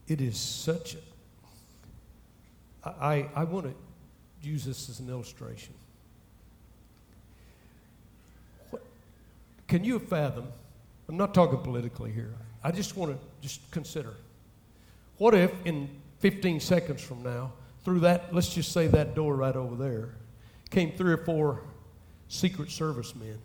It 0.07 0.21
is 0.21 0.37
such 0.37 0.93
a. 0.93 0.97
I, 2.87 3.27
I 3.33 3.45
want 3.45 3.65
to 3.65 3.73
use 4.45 4.65
this 4.65 4.89
as 4.89 4.99
an 4.99 5.09
illustration. 5.09 5.73
What, 8.69 8.83
can 9.67 9.83
you 9.83 9.99
fathom? 9.99 10.47
I'm 11.07 11.17
not 11.17 11.33
talking 11.33 11.59
politically 11.59 12.11
here. 12.11 12.33
I 12.63 12.71
just 12.71 12.95
want 12.95 13.11
to 13.11 13.17
just 13.41 13.69
consider. 13.71 14.13
What 15.17 15.35
if 15.35 15.51
in 15.65 15.89
15 16.19 16.59
seconds 16.59 17.01
from 17.01 17.23
now, 17.23 17.53
through 17.83 17.99
that, 18.01 18.33
let's 18.33 18.53
just 18.53 18.71
say 18.71 18.87
that 18.87 19.15
door 19.15 19.35
right 19.35 19.55
over 19.55 19.75
there, 19.75 20.15
came 20.69 20.91
three 20.93 21.13
or 21.13 21.17
four 21.17 21.61
Secret 22.29 22.71
Service 22.71 23.15
men, 23.15 23.37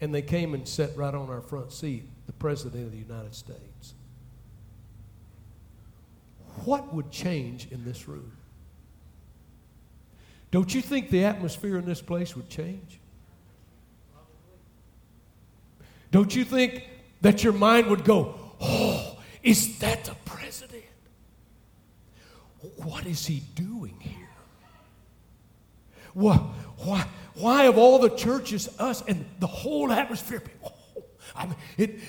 and 0.00 0.14
they 0.14 0.22
came 0.22 0.54
and 0.54 0.66
sat 0.66 0.96
right 0.96 1.14
on 1.14 1.30
our 1.30 1.40
front 1.40 1.72
seat, 1.72 2.04
the 2.26 2.32
President 2.32 2.84
of 2.84 2.92
the 2.92 2.98
United 2.98 3.34
States 3.34 3.94
what 6.64 6.92
would 6.94 7.10
change 7.10 7.68
in 7.70 7.84
this 7.84 8.08
room? 8.08 8.32
Don't 10.50 10.74
you 10.74 10.80
think 10.80 11.10
the 11.10 11.24
atmosphere 11.24 11.78
in 11.78 11.84
this 11.84 12.00
place 12.00 12.34
would 12.34 12.48
change? 12.48 13.00
Don't 16.10 16.34
you 16.34 16.44
think 16.44 16.84
that 17.20 17.44
your 17.44 17.52
mind 17.52 17.88
would 17.88 18.04
go, 18.04 18.34
oh, 18.60 19.18
is 19.42 19.78
that 19.80 20.04
the 20.04 20.14
president? 20.24 20.84
What 22.76 23.06
is 23.06 23.26
he 23.26 23.42
doing 23.54 23.96
here? 24.00 24.28
Why, 26.14 26.36
why, 26.78 27.06
why 27.34 27.64
of 27.64 27.76
all 27.76 27.98
the 27.98 28.10
churches, 28.10 28.68
us 28.78 29.02
and 29.06 29.24
the 29.38 29.46
whole 29.46 29.92
atmosphere? 29.92 30.42
Oh, 30.64 30.72
I 31.36 31.46
mean, 31.46 31.56
it, 31.76 32.00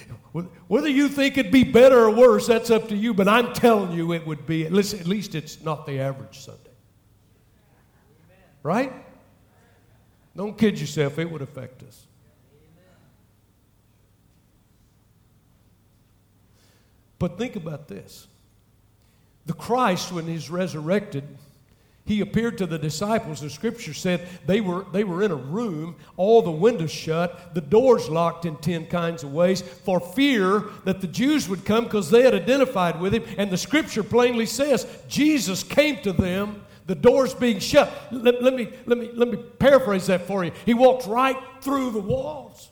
whether 0.67 0.87
you 0.87 1.09
think 1.09 1.37
it'd 1.37 1.51
be 1.51 1.65
better 1.65 1.99
or 1.99 2.11
worse, 2.11 2.47
that's 2.47 2.71
up 2.71 2.87
to 2.89 2.95
you, 2.95 3.13
but 3.13 3.27
I'm 3.27 3.53
telling 3.53 3.91
you 3.91 4.13
it 4.13 4.25
would 4.25 4.47
be. 4.47 4.67
Least, 4.69 4.93
at 4.93 5.05
least 5.05 5.35
it's 5.35 5.61
not 5.61 5.85
the 5.85 5.99
average 5.99 6.39
Sunday. 6.39 6.68
Right? 8.63 8.93
Don't 10.35 10.57
kid 10.57 10.79
yourself, 10.79 11.19
it 11.19 11.29
would 11.29 11.41
affect 11.41 11.83
us. 11.83 12.05
But 17.17 17.37
think 17.37 17.55
about 17.57 17.87
this 17.87 18.27
the 19.45 19.53
Christ, 19.53 20.11
when 20.11 20.25
he's 20.25 20.49
resurrected, 20.49 21.23
he 22.05 22.21
appeared 22.21 22.57
to 22.57 22.65
the 22.65 22.79
disciples. 22.79 23.41
The 23.41 23.49
scripture 23.49 23.93
said 23.93 24.27
they 24.45 24.61
were, 24.61 24.85
they 24.91 25.03
were 25.03 25.21
in 25.21 25.31
a 25.31 25.35
room, 25.35 25.95
all 26.17 26.41
the 26.41 26.49
windows 26.49 26.91
shut, 26.91 27.53
the 27.53 27.61
doors 27.61 28.09
locked 28.09 28.45
in 28.45 28.55
10 28.57 28.87
kinds 28.87 29.23
of 29.23 29.31
ways, 29.33 29.61
for 29.61 29.99
fear 29.99 30.65
that 30.85 31.01
the 31.01 31.07
Jews 31.07 31.47
would 31.47 31.65
come 31.65 31.83
because 31.83 32.09
they 32.09 32.23
had 32.23 32.33
identified 32.33 32.99
with 32.99 33.13
him. 33.13 33.23
And 33.37 33.51
the 33.51 33.57
scripture 33.57 34.01
plainly 34.01 34.47
says 34.47 34.87
Jesus 35.07 35.61
came 35.61 35.97
to 35.97 36.11
them, 36.11 36.63
the 36.89 36.95
doors 36.95 37.35
being 37.35 37.59
shut. 37.59 37.93
Let, 38.09 38.41
let, 38.41 38.55
me, 38.55 38.67
let, 38.87 38.97
me, 38.97 39.11
let 39.13 39.27
me 39.27 39.37
paraphrase 39.37 40.07
that 40.07 40.25
for 40.25 40.43
you. 40.43 40.51
He 40.65 40.73
walked 40.73 41.05
right 41.05 41.37
through 41.61 41.91
the 41.91 41.99
walls. 41.99 42.67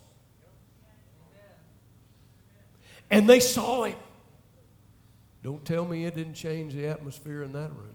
And 3.10 3.28
they 3.28 3.38
saw 3.38 3.84
him. 3.84 3.94
Don't 5.44 5.64
tell 5.64 5.84
me 5.84 6.04
it 6.04 6.16
didn't 6.16 6.34
change 6.34 6.74
the 6.74 6.88
atmosphere 6.88 7.44
in 7.44 7.52
that 7.52 7.70
room. 7.70 7.94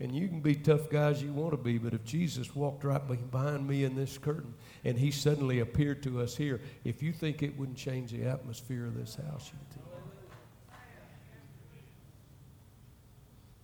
And 0.00 0.14
you 0.16 0.26
can 0.26 0.40
be 0.40 0.54
tough 0.54 0.88
guys 0.88 1.22
you 1.22 1.34
want 1.34 1.50
to 1.50 1.58
be, 1.58 1.76
but 1.76 1.92
if 1.92 2.04
Jesus 2.04 2.56
walked 2.56 2.84
right 2.84 3.02
behind 3.30 3.68
me 3.68 3.84
in 3.84 3.94
this 3.96 4.16
curtain 4.16 4.54
and 4.82 4.98
he 4.98 5.10
suddenly 5.10 5.60
appeared 5.60 6.02
to 6.04 6.22
us 6.22 6.34
here, 6.34 6.62
if 6.84 7.02
you 7.02 7.12
think 7.12 7.42
it 7.42 7.58
wouldn't 7.58 7.76
change 7.76 8.12
the 8.12 8.24
atmosphere 8.24 8.86
of 8.86 8.96
this 8.96 9.16
house, 9.16 9.52
you 9.52 9.58
think. 9.74 9.89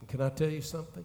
Can 0.08 0.20
I 0.20 0.28
tell 0.28 0.48
you 0.48 0.62
something? 0.62 1.04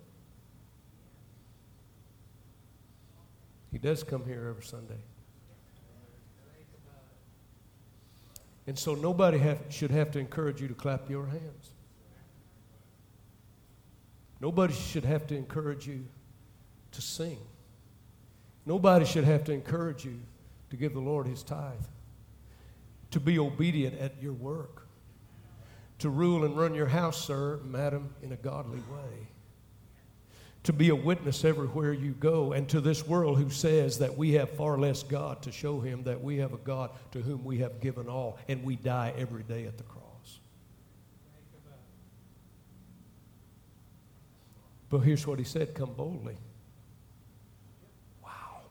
He 3.72 3.78
does 3.78 4.04
come 4.04 4.26
here 4.26 4.48
every 4.50 4.64
Sunday. 4.64 5.00
And 8.68 8.78
so 8.78 8.94
nobody 8.94 9.38
have, 9.40 9.60
should 9.70 9.92
have 9.92 10.12
to 10.12 10.20
encourage 10.20 10.62
you 10.62 10.68
to 10.68 10.74
clap 10.74 11.10
your 11.10 11.26
hands. 11.26 11.72
Nobody 14.40 14.74
should 14.74 15.06
have 15.06 15.28
to 15.28 15.36
encourage 15.36 15.88
you 15.88 16.06
to 16.92 17.02
sing. 17.02 17.40
Nobody 18.66 19.06
should 19.06 19.24
have 19.24 19.44
to 19.46 19.54
encourage 19.54 20.06
you 20.06 20.20
to 20.70 20.76
give 20.76 20.94
the 20.94 21.00
Lord 21.00 21.28
his 21.28 21.44
tithe, 21.44 21.74
to 23.12 23.20
be 23.20 23.40
obedient 23.40 24.00
at 24.00 24.22
your 24.22 24.34
work, 24.34 24.88
to 26.02 26.10
rule 26.10 26.44
and 26.46 26.58
run 26.58 26.74
your 26.74 26.88
house, 26.88 27.24
sir, 27.24 27.60
madam, 27.64 28.10
in 28.24 28.32
a 28.32 28.36
godly 28.36 28.80
way, 28.80 29.28
to 30.64 30.74
be 30.74 30.90
a 30.90 30.96
witness 30.96 31.46
everywhere 31.46 31.94
you 31.94 32.12
go, 32.14 32.54
and 32.54 32.68
to 32.70 32.82
this 32.82 33.06
world 33.06 33.38
who 33.38 33.52
says 33.52 34.00
that 34.00 34.18
we 34.18 34.34
have 34.34 34.50
far 34.50 34.80
less 34.80 35.04
God 35.04 35.44
to 35.44 35.52
show 35.52 35.80
him 35.80 36.04
that 36.04 36.24
we 36.24 36.38
have 36.38 36.54
a 36.54 36.58
God 36.58 36.90
to 37.12 37.22
whom 37.22 37.44
we 37.44 37.60
have 37.60 37.80
given 37.82 38.10
all, 38.10 38.40
and 38.48 38.64
we 38.64 38.76
die 38.76 39.14
every 39.16 39.44
day 39.44 39.66
at 39.66 39.78
the 39.78 39.84
cross. 39.84 40.40
But 44.90 45.00
here's 45.00 45.26
what 45.28 45.38
he 45.38 45.46
said 45.46 45.76
come 45.76 45.94
boldly. 45.94 46.36
Wow. 48.24 48.62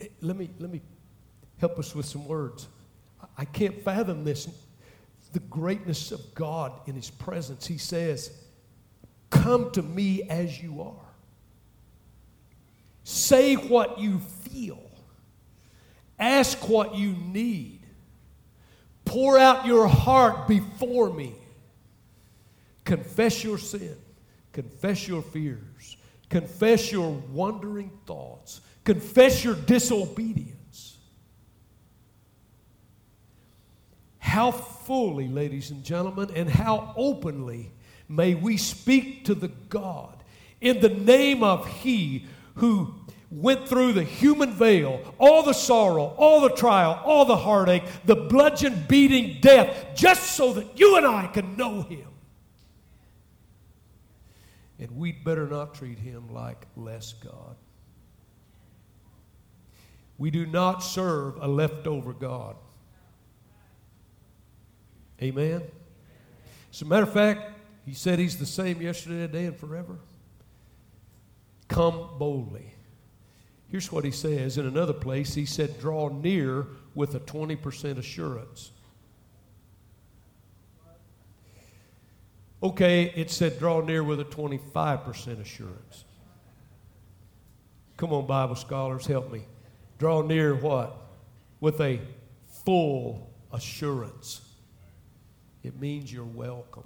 Eh, 0.00 0.06
let 0.20 0.36
me, 0.36 0.50
let 0.60 0.70
me 0.70 0.80
help 1.58 1.80
us 1.80 1.96
with 1.96 2.06
some 2.06 2.28
words. 2.28 2.68
I 3.36 3.44
can't 3.44 3.82
fathom 3.82 4.22
this. 4.22 4.48
The 5.32 5.40
greatness 5.40 6.12
of 6.12 6.34
God 6.34 6.72
in 6.86 6.94
his 6.94 7.10
presence. 7.10 7.66
He 7.66 7.78
says, 7.78 8.30
Come 9.30 9.70
to 9.72 9.82
me 9.82 10.22
as 10.24 10.62
you 10.62 10.82
are. 10.82 11.12
Say 13.04 13.54
what 13.54 13.98
you 13.98 14.18
feel. 14.18 14.90
Ask 16.18 16.68
what 16.68 16.94
you 16.94 17.12
need. 17.12 17.80
Pour 19.04 19.38
out 19.38 19.66
your 19.66 19.88
heart 19.88 20.46
before 20.46 21.12
me. 21.12 21.34
Confess 22.84 23.42
your 23.42 23.58
sin. 23.58 23.96
Confess 24.52 25.08
your 25.08 25.22
fears. 25.22 25.96
Confess 26.28 26.92
your 26.92 27.10
wandering 27.10 27.90
thoughts. 28.06 28.60
Confess 28.84 29.44
your 29.44 29.54
disobedience. 29.54 30.61
How 34.32 34.50
fully, 34.50 35.28
ladies 35.28 35.70
and 35.70 35.84
gentlemen, 35.84 36.30
and 36.34 36.48
how 36.48 36.94
openly 36.96 37.70
may 38.08 38.34
we 38.34 38.56
speak 38.56 39.26
to 39.26 39.34
the 39.34 39.48
God 39.68 40.24
in 40.58 40.80
the 40.80 40.88
name 40.88 41.42
of 41.42 41.66
He 41.66 42.24
who 42.54 42.94
went 43.30 43.68
through 43.68 43.92
the 43.92 44.02
human 44.02 44.54
veil, 44.54 45.02
all 45.18 45.42
the 45.42 45.52
sorrow, 45.52 46.14
all 46.16 46.40
the 46.40 46.48
trial, 46.48 46.98
all 47.04 47.26
the 47.26 47.36
heartache, 47.36 47.82
the 48.06 48.16
bludgeon 48.16 48.86
beating 48.88 49.38
death, 49.42 49.88
just 49.94 50.34
so 50.34 50.54
that 50.54 50.78
you 50.80 50.96
and 50.96 51.06
I 51.06 51.26
can 51.26 51.54
know 51.58 51.82
Him. 51.82 52.08
And 54.78 54.96
we'd 54.96 55.22
better 55.24 55.46
not 55.46 55.74
treat 55.74 55.98
him 55.98 56.32
like 56.32 56.66
less 56.74 57.12
God. 57.12 57.56
We 60.16 60.30
do 60.30 60.46
not 60.46 60.82
serve 60.82 61.36
a 61.38 61.46
leftover 61.46 62.14
God. 62.14 62.56
Amen? 65.22 65.62
As 66.72 66.82
a 66.82 66.84
matter 66.84 67.04
of 67.04 67.12
fact, 67.12 67.52
he 67.86 67.94
said 67.94 68.18
he's 68.18 68.38
the 68.38 68.46
same 68.46 68.82
yesterday, 68.82 69.26
today, 69.26 69.46
and 69.46 69.56
forever. 69.56 69.98
Come 71.68 72.08
boldly. 72.18 72.74
Here's 73.68 73.90
what 73.90 74.04
he 74.04 74.10
says 74.10 74.58
in 74.58 74.66
another 74.66 74.92
place. 74.92 75.34
He 75.34 75.46
said, 75.46 75.78
Draw 75.80 76.08
near 76.08 76.66
with 76.94 77.14
a 77.14 77.20
20% 77.20 77.98
assurance. 77.98 78.72
Okay, 82.62 83.12
it 83.16 83.30
said, 83.30 83.58
Draw 83.58 83.82
near 83.82 84.02
with 84.02 84.20
a 84.20 84.24
25% 84.24 85.40
assurance. 85.40 86.04
Come 87.96 88.12
on, 88.12 88.26
Bible 88.26 88.56
scholars, 88.56 89.06
help 89.06 89.32
me. 89.32 89.44
Draw 89.98 90.22
near 90.22 90.54
what? 90.54 90.96
With 91.60 91.80
a 91.80 92.00
full 92.64 93.30
assurance. 93.52 94.51
It 95.62 95.80
means 95.80 96.12
you're 96.12 96.24
welcome. 96.24 96.84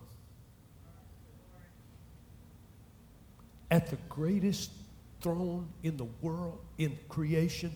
At 3.70 3.88
the 3.88 3.96
greatest 4.08 4.70
throne 5.20 5.68
in 5.82 5.96
the 5.96 6.06
world, 6.20 6.58
in 6.78 6.96
creation, 7.08 7.72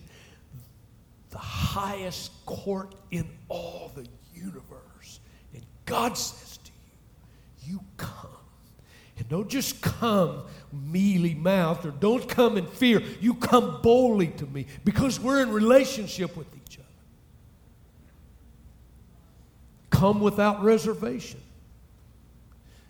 the 1.31 1.37
highest 1.37 2.31
court 2.45 2.93
in 3.09 3.27
all 3.49 3.91
the 3.95 4.05
universe. 4.33 5.19
And 5.53 5.63
God 5.85 6.17
says 6.17 6.57
to 6.57 6.71
you, 7.65 7.73
You 7.73 7.79
come. 7.97 8.29
And 9.17 9.27
don't 9.29 9.49
just 9.49 9.81
come 9.81 10.43
mealy 10.71 11.35
mouthed 11.35 11.85
or 11.85 11.91
don't 11.91 12.27
come 12.27 12.57
in 12.57 12.65
fear. 12.65 13.01
You 13.19 13.35
come 13.35 13.79
boldly 13.81 14.27
to 14.27 14.45
me 14.47 14.65
because 14.83 15.19
we're 15.19 15.41
in 15.41 15.51
relationship 15.51 16.35
with 16.35 16.47
each 16.55 16.79
other. 16.79 16.87
Come 20.01 20.19
without 20.19 20.63
reservation. 20.63 21.39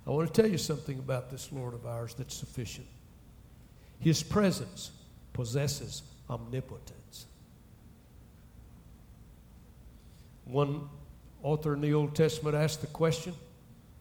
I 0.08 0.12
want 0.12 0.34
to 0.34 0.42
tell 0.42 0.50
you 0.50 0.58
something 0.58 0.98
about 0.98 1.30
this 1.30 1.52
Lord 1.52 1.74
of 1.74 1.86
ours 1.86 2.14
that's 2.14 2.34
sufficient. 2.34 2.88
His 4.00 4.24
presence 4.24 4.92
possesses 5.34 6.04
omnipotence. 6.30 7.26
One 10.46 10.88
author 11.44 11.74
in 11.74 11.82
the 11.82 11.94
Old 11.94 12.16
Testament 12.16 12.56
asked 12.56 12.80
the 12.80 12.88
question 12.88 13.34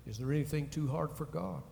Is 0.07 0.17
there 0.17 0.31
anything 0.31 0.69
too 0.69 0.87
hard 0.87 1.11
for 1.11 1.25
God? 1.25 1.65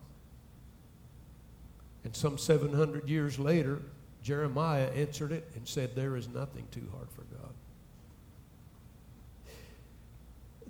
And 2.03 2.13
some 2.13 2.37
700 2.37 3.07
years 3.07 3.39
later, 3.39 3.81
Jeremiah 4.21 4.89
answered 4.89 5.31
it 5.31 5.49
and 5.55 5.65
said, 5.65 5.95
There 5.95 6.17
is 6.17 6.27
nothing 6.27 6.67
too 6.69 6.89
hard 6.93 7.07
for 7.11 7.21
God. 7.33 7.53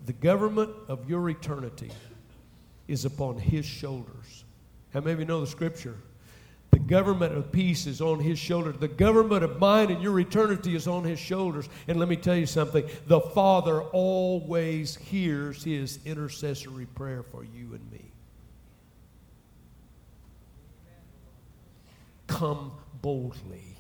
The 0.06 0.14
government 0.14 0.72
of 0.88 1.10
your 1.10 1.30
eternity 1.30 1.92
is 2.88 3.06
upon 3.06 3.38
his 3.38 3.66
shoulders. 3.66 4.46
How 4.94 5.02
many 5.02 5.14
of 5.14 5.20
you 5.20 5.26
know 5.26 5.42
the 5.42 5.48
scripture? 5.48 5.96
The 6.72 6.80
government 6.80 7.36
of 7.36 7.52
peace 7.52 7.88
is 7.88 8.00
on 8.02 8.20
his 8.20 8.38
shoulders. 8.38 8.78
The 8.80 8.88
government 8.88 9.44
of 9.44 9.60
mine 9.60 9.92
and 9.92 10.02
your 10.02 10.20
eternity 10.20 10.76
is 10.76 10.88
on 10.88 11.04
his 11.04 11.20
shoulders. 11.20 11.68
And 11.88 12.00
let 12.00 12.08
me 12.10 12.16
tell 12.16 12.36
you 12.36 12.46
something 12.46 12.88
the 13.08 13.22
Father 13.22 13.82
always 13.82 14.96
hears 14.96 15.64
his 15.64 16.00
intercessory 16.06 16.86
prayer 16.86 17.24
for 17.24 17.44
you 17.44 17.74
and 17.74 17.92
me. 17.92 18.12
Come 22.28 22.72
boldly. 23.02 23.76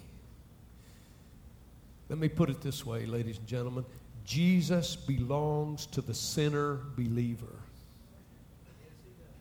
Let 2.09 2.17
me 2.17 2.27
put 2.27 2.49
it 2.49 2.61
this 2.61 2.83
way, 2.83 3.05
ladies 3.05 3.37
and 3.37 3.47
gentlemen 3.47 3.85
Jesus 4.29 4.95
belongs 4.95 5.87
to 5.87 6.01
the 6.01 6.13
sinner 6.13 6.77
believer, 6.95 7.63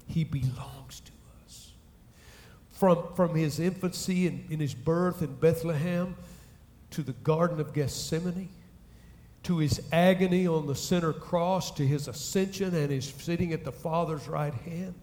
he 0.07 0.25
belongs 0.25 1.01
to 1.01 1.13
us. 1.45 1.73
from, 2.71 3.05
from 3.15 3.35
his 3.35 3.61
infancy 3.61 4.27
and 4.27 4.51
in 4.51 4.59
his 4.59 4.73
birth 4.73 5.21
in 5.21 5.35
Bethlehem 5.35 6.17
to 6.93 7.03
the 7.03 7.13
Garden 7.13 7.61
of 7.61 7.75
Gethsemane, 7.75 8.49
to 9.43 9.59
his 9.59 9.79
agony 9.93 10.47
on 10.47 10.67
the 10.67 10.75
center 10.75 11.13
cross, 11.13 11.71
to 11.73 11.87
his 11.87 12.09
ascension 12.09 12.75
and 12.75 12.91
his 12.91 13.13
sitting 13.19 13.53
at 13.53 13.67
the 13.67 13.73
Father's 13.73 14.27
right 14.27 14.55
hand. 14.55 14.95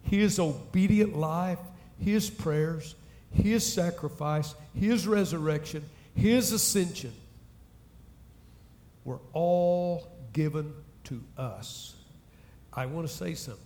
His 0.00 0.38
obedient 0.38 1.14
life, 1.14 1.58
his 2.00 2.30
prayers, 2.30 2.94
his 3.30 3.70
sacrifice, 3.70 4.54
his 4.72 5.06
resurrection, 5.06 5.84
his 6.14 6.52
ascension 6.52 7.12
were 9.04 9.20
all 9.32 10.12
given 10.32 10.72
to 11.04 11.22
us. 11.36 11.94
I 12.72 12.86
want 12.86 13.08
to 13.08 13.12
say 13.12 13.34
something. 13.34 13.64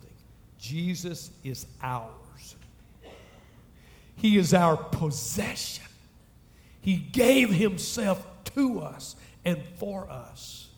Jesus 0.59 1.31
is 1.43 1.67
ours. 1.83 2.57
He 4.17 4.39
is 4.39 4.55
our 4.55 4.77
possession. 4.77 5.85
He 6.81 6.97
gave 6.97 7.51
Himself 7.51 8.25
to 8.55 8.81
us 8.81 9.17
and 9.45 9.61
for 9.79 10.09
us. 10.11 10.69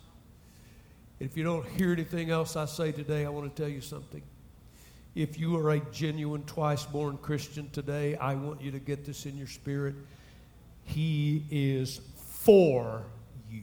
If 1.21 1.37
you 1.37 1.45
don't 1.45 1.67
hear 1.67 1.93
anything 1.93 2.31
else 2.31 2.57
I 2.57 2.64
say 2.64 2.93
today, 2.93 3.25
I 3.25 3.29
want 3.29 3.55
to 3.55 3.62
tell 3.62 3.71
you 3.71 3.81
something. 3.81 4.23
If 5.14 5.38
you 5.38 5.57
are 5.57 5.71
a 5.71 5.81
genuine 5.93 6.43
twice 6.43 6.85
born 6.85 7.19
Christian 7.19 7.71
today, 7.71 8.17
I 8.17 8.35
want 8.35 8.61
you 8.61 8.73
to 8.73 8.81
get 8.81 9.05
this 9.05 9.27
in 9.27 9.37
your 9.37 9.47
spirit. 9.47 9.95
He 10.85 11.45
is 11.51 12.01
for 12.17 13.05
you. 13.49 13.62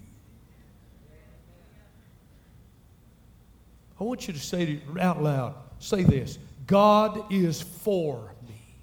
I 4.02 4.04
want 4.04 4.28
you 4.28 4.34
to 4.34 4.40
say 4.40 4.64
it 4.64 5.00
out 5.00 5.22
loud. 5.22 5.54
Say 5.78 6.02
this 6.02 6.40
God 6.66 7.32
is 7.32 7.62
for 7.62 8.34
me. 8.48 8.76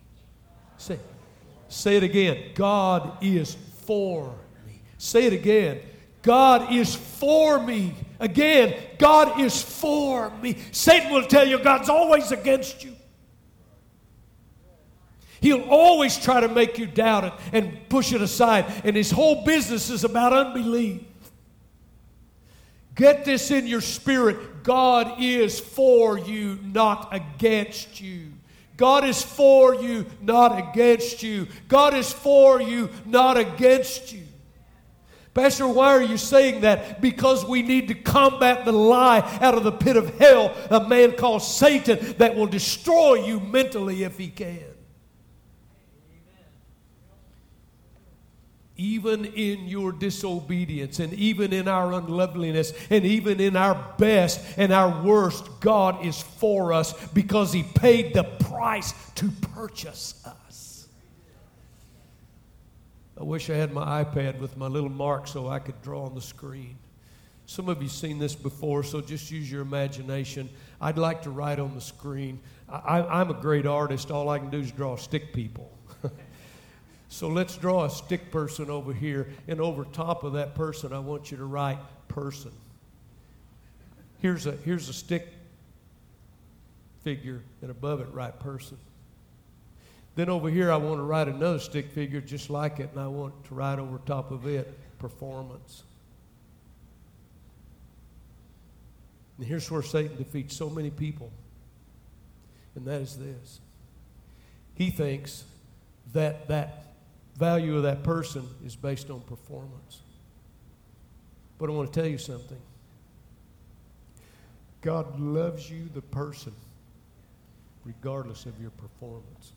Say, 0.77 0.97
say 1.69 1.97
it 1.97 2.05
again. 2.05 2.53
God 2.55 3.19
is 3.21 3.57
for 3.85 4.33
me. 4.65 4.81
Say 4.97 5.25
it 5.25 5.33
again. 5.33 5.81
God 6.23 6.73
is 6.73 6.95
for 6.95 7.59
me. 7.59 7.97
Again, 8.21 8.81
God 8.99 9.41
is 9.41 9.61
for 9.61 10.31
me. 10.39 10.57
Satan 10.71 11.13
will 11.13 11.27
tell 11.27 11.49
you 11.49 11.59
God's 11.59 11.89
always 11.89 12.31
against 12.31 12.85
you. 12.85 12.95
He'll 15.41 15.69
always 15.69 16.17
try 16.17 16.39
to 16.41 16.49
make 16.49 16.79
you 16.79 16.87
doubt 16.87 17.25
it 17.25 17.33
and 17.53 17.89
push 17.89 18.13
it 18.13 18.23
aside. 18.23 18.67
And 18.85 18.95
his 18.95 19.11
whole 19.11 19.45
business 19.45 19.91
is 19.91 20.05
about 20.05 20.33
unbelief. 20.33 21.03
Get 22.99 23.25
this 23.25 23.53
in 23.53 23.69
your 23.69 23.81
spirit 23.81 24.65
God 24.65 25.23
is 25.23 25.61
for 25.61 26.19
you, 26.19 26.59
not 26.65 27.15
against 27.15 28.01
you. 28.01 28.33
God 28.77 29.05
is 29.05 29.23
for 29.23 29.73
you, 29.73 30.05
not 30.21 30.59
against 30.59 31.23
you. 31.23 31.47
God 31.69 31.95
is 31.95 32.13
for 32.13 32.61
you, 32.61 32.91
not 33.07 33.39
against 33.39 34.13
you. 34.13 34.25
Pastor, 35.33 35.69
why 35.69 35.95
are 35.95 36.03
you 36.03 36.19
saying 36.19 36.63
that? 36.63 37.01
Because 37.01 37.45
we 37.45 37.63
need 37.63 37.87
to 37.87 37.95
combat 37.95 38.65
the 38.65 38.73
lie 38.73 39.21
out 39.41 39.55
of 39.55 39.63
the 39.63 39.71
pit 39.71 39.97
of 39.97 40.19
hell, 40.19 40.53
a 40.69 40.89
man 40.89 41.13
called 41.13 41.43
Satan 41.43 42.17
that 42.19 42.35
will 42.35 42.49
destroy 42.49 43.25
you 43.27 43.39
mentally 43.39 44.03
if 44.03 44.19
he 44.19 44.27
can. 44.29 44.68
Even 48.79 49.25
in 49.25 49.67
your 49.67 49.91
disobedience 49.91 51.01
and 51.01 51.13
even 51.15 51.53
in 51.53 51.67
our 51.67 51.93
unloveliness 51.93 52.73
and 52.91 53.05
even 53.05 53.41
in 53.41 53.57
our 53.57 53.95
best 53.99 54.41
and 54.57 54.73
our 54.73 55.03
worst, 55.03 55.45
God 55.61 56.07
is 56.07 56.23
for 56.23 56.73
us 56.73 56.95
because 57.09 57.53
He 57.53 57.65
paid 57.65 58.15
the 58.15 58.23
price 58.23 58.95
to 59.17 59.31
purchase 59.53 60.25
us. 60.25 60.87
I 63.21 63.25
wish 63.25 63.51
I 63.51 63.55
had 63.55 63.73
my 63.73 64.05
iPad 64.05 64.39
with 64.39 64.57
my 64.57 64.69
little 64.69 64.89
mark 64.89 65.27
so 65.27 65.49
I 65.49 65.59
could 65.59 65.83
draw 65.83 66.05
on 66.05 66.15
the 66.15 66.21
screen. 66.21 66.79
Some 67.47 67.69
of 67.69 67.83
you 67.83 67.89
seen 67.89 68.21
this 68.21 68.37
before, 68.37 68.85
so 68.85 69.01
just 69.01 69.31
use 69.33 69.51
your 69.51 69.63
imagination. 69.63 70.49
I'd 70.81 70.99
like 70.99 71.23
to 71.23 71.31
write 71.31 71.59
on 71.59 71.75
the 71.75 71.81
screen. 71.81 72.39
I, 72.69 73.21
am 73.21 73.31
a 73.31 73.35
great 73.35 73.67
artist. 73.67 74.13
All 74.13 74.29
I 74.29 74.39
can 74.39 74.51
do 74.51 74.61
is 74.61 74.71
draw 74.71 74.97
stick 74.97 75.33
people. 75.33 75.78
So 77.09 77.29
let's 77.29 77.57
draw 77.57 77.85
a 77.85 77.91
stick 77.91 78.31
person 78.31 78.71
over 78.71 78.93
here, 78.93 79.29
and 79.47 79.61
over 79.61 79.85
top 79.85 80.25
of 80.25 80.35
that 80.35 80.55
person, 80.55 80.93
I 80.93 80.99
want 80.99 81.31
you 81.31 81.39
to 81.39 81.45
write 81.45 81.79
person. 82.07 82.53
Here's 84.21 84.47
a, 84.47 84.53
here's 84.53 84.89
a 84.89 84.93
stick 84.93 85.29
figure, 87.03 87.43
and 87.63 87.71
above 87.71 88.01
it, 88.01 88.09
write 88.13 88.39
person. 88.41 88.77
Then 90.17 90.29
over 90.29 90.51
here, 90.51 90.71
I 90.71 90.77
want 90.77 90.99
to 90.99 91.05
write 91.05 91.29
another 91.29 91.61
stick 91.61 91.91
figure 91.93 92.21
just 92.21 92.51
like 92.51 92.81
it, 92.81 92.91
and 92.93 93.01
I 93.01 93.07
want 93.07 93.45
to 93.47 93.55
write 93.55 93.79
over 93.79 93.99
top 94.05 94.31
of 94.31 94.47
it 94.47 94.79
performance. 94.99 95.85
And 99.39 99.47
here's 99.47 99.71
where 99.71 99.83
Satan 99.83 100.17
defeats 100.17 100.57
so 100.57 100.69
many 100.69 100.91
people, 100.91 101.31
and 102.75 102.85
that 102.87 103.01
is 103.01 103.17
this 103.17 103.61
he 104.75 104.91
thinks 104.91 105.45
that 106.13 106.49
that 106.49 106.88
value 107.39 107.77
of 107.77 107.85
that 107.85 108.03
person 108.03 108.45
is 108.67 108.75
based 108.75 109.11
on 109.11 109.21
performance. 109.21 110.01
But 111.59 111.71
I 111.71 111.73
want 111.73 111.93
to 111.93 112.01
tell 112.01 112.09
you 112.09 112.19
something. 112.19 112.59
God 114.81 115.19
loves 115.21 115.71
you, 115.71 115.89
the 115.95 116.03
person, 116.03 116.53
regardless 117.85 118.45
of 118.47 118.61
your 118.61 118.71
performance. 118.71 119.53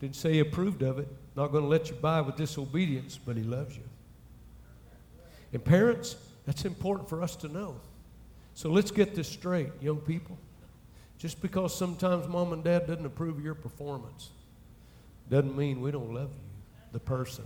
Didn't 0.00 0.16
say 0.16 0.34
he 0.34 0.40
approved 0.40 0.82
of 0.82 0.98
it. 0.98 1.08
Not 1.36 1.52
going 1.52 1.64
to 1.64 1.68
let 1.68 1.90
you 1.90 1.96
by 1.96 2.20
with 2.20 2.36
disobedience, 2.36 3.18
but 3.24 3.36
he 3.36 3.42
loves 3.42 3.76
you. 3.76 3.84
And 5.52 5.64
parents, 5.64 6.16
that's 6.46 6.64
important 6.64 7.08
for 7.08 7.22
us 7.22 7.36
to 7.36 7.48
know. 7.48 7.76
So 8.54 8.70
let's 8.70 8.90
get 8.90 9.14
this 9.14 9.28
straight, 9.28 9.70
young 9.80 9.98
people. 9.98 10.38
Just 11.18 11.40
because 11.40 11.76
sometimes 11.76 12.26
mom 12.26 12.52
and 12.52 12.64
dad 12.64 12.86
doesn't 12.86 13.06
approve 13.06 13.38
of 13.38 13.44
your 13.44 13.54
performance 13.54 14.30
doesn't 15.32 15.56
mean 15.56 15.80
we 15.80 15.90
don't 15.90 16.12
love 16.12 16.28
you, 16.30 16.50
the 16.92 17.00
person. 17.00 17.44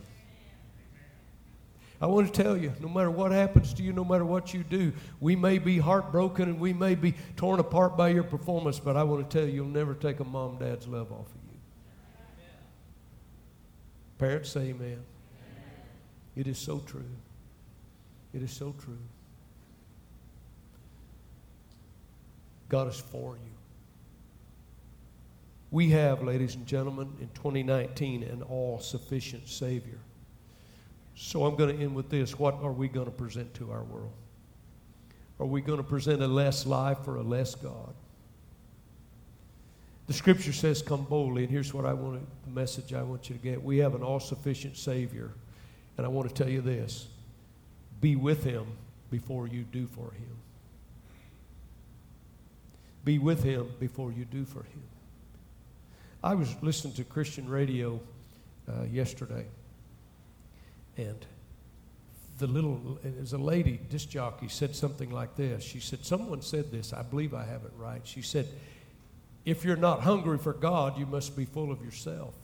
I 2.00 2.06
want 2.06 2.34
to 2.34 2.42
tell 2.42 2.56
you, 2.56 2.72
no 2.80 2.88
matter 2.88 3.12
what 3.12 3.30
happens 3.30 3.72
to 3.74 3.82
you, 3.84 3.92
no 3.92 4.04
matter 4.04 4.24
what 4.24 4.52
you 4.52 4.64
do, 4.64 4.92
we 5.20 5.36
may 5.36 5.58
be 5.58 5.78
heartbroken 5.78 6.48
and 6.48 6.58
we 6.58 6.72
may 6.72 6.96
be 6.96 7.14
torn 7.36 7.60
apart 7.60 7.96
by 7.96 8.08
your 8.08 8.24
performance, 8.24 8.80
but 8.80 8.96
I 8.96 9.04
want 9.04 9.30
to 9.30 9.38
tell 9.38 9.48
you, 9.48 9.54
you'll 9.54 9.66
never 9.66 9.94
take 9.94 10.18
a 10.18 10.24
mom 10.24 10.58
dad's 10.58 10.88
love 10.88 11.12
off 11.12 11.28
of 11.28 11.40
you. 11.48 11.58
Parents 14.18 14.50
say 14.50 14.62
amen. 14.62 14.74
amen. 14.80 15.04
It 16.34 16.48
is 16.48 16.58
so 16.58 16.80
true. 16.80 17.04
It 18.34 18.42
is 18.42 18.50
so 18.50 18.74
true. 18.82 18.98
God 22.68 22.88
is 22.88 22.98
for 22.98 23.36
you. 23.36 23.55
We 25.76 25.90
have, 25.90 26.22
ladies 26.22 26.54
and 26.54 26.66
gentlemen, 26.66 27.12
in 27.20 27.28
2019, 27.34 28.22
an 28.22 28.40
all 28.40 28.78
sufficient 28.78 29.46
Savior. 29.46 29.98
So 31.14 31.44
I'm 31.44 31.54
going 31.54 31.76
to 31.76 31.82
end 31.84 31.94
with 31.94 32.08
this. 32.08 32.38
What 32.38 32.54
are 32.62 32.72
we 32.72 32.88
going 32.88 33.04
to 33.04 33.12
present 33.12 33.52
to 33.56 33.70
our 33.72 33.84
world? 33.84 34.14
Are 35.38 35.44
we 35.44 35.60
going 35.60 35.76
to 35.76 35.84
present 35.84 36.22
a 36.22 36.26
less 36.26 36.64
life 36.64 37.06
or 37.06 37.16
a 37.16 37.22
less 37.22 37.54
God? 37.54 37.92
The 40.06 40.14
scripture 40.14 40.54
says, 40.54 40.80
Come 40.80 41.04
boldly, 41.04 41.42
and 41.42 41.52
here's 41.52 41.74
what 41.74 41.84
I 41.84 41.92
want 41.92 42.22
to, 42.22 42.26
the 42.48 42.54
message 42.58 42.94
I 42.94 43.02
want 43.02 43.28
you 43.28 43.36
to 43.36 43.42
get. 43.42 43.62
We 43.62 43.76
have 43.76 43.94
an 43.94 44.02
all 44.02 44.18
sufficient 44.18 44.78
Savior, 44.78 45.32
and 45.98 46.06
I 46.06 46.08
want 46.08 46.26
to 46.26 46.34
tell 46.34 46.50
you 46.50 46.62
this 46.62 47.06
be 48.00 48.16
with 48.16 48.44
Him 48.44 48.64
before 49.10 49.46
you 49.46 49.64
do 49.64 49.86
for 49.86 50.10
Him. 50.12 50.38
Be 53.04 53.18
with 53.18 53.42
Him 53.42 53.68
before 53.78 54.10
you 54.10 54.24
do 54.24 54.46
for 54.46 54.60
Him. 54.62 54.82
I 56.26 56.34
was 56.34 56.56
listening 56.60 56.92
to 56.94 57.04
Christian 57.04 57.48
radio 57.48 58.00
uh, 58.68 58.82
yesterday, 58.90 59.46
and 60.96 61.24
the 62.40 62.48
little, 62.48 62.98
it 63.04 63.32
a 63.32 63.38
lady, 63.38 63.78
disc 63.88 64.08
jockey, 64.08 64.48
said 64.48 64.74
something 64.74 65.12
like 65.12 65.36
this. 65.36 65.62
She 65.62 65.78
said, 65.78 66.04
Someone 66.04 66.42
said 66.42 66.72
this, 66.72 66.92
I 66.92 67.02
believe 67.02 67.32
I 67.32 67.44
have 67.44 67.62
it 67.62 67.70
right. 67.78 68.00
She 68.02 68.22
said, 68.22 68.48
If 69.44 69.64
you're 69.64 69.76
not 69.76 70.00
hungry 70.00 70.36
for 70.38 70.52
God, 70.52 70.98
you 70.98 71.06
must 71.06 71.36
be 71.36 71.44
full 71.44 71.70
of 71.70 71.80
yourself. 71.80 72.34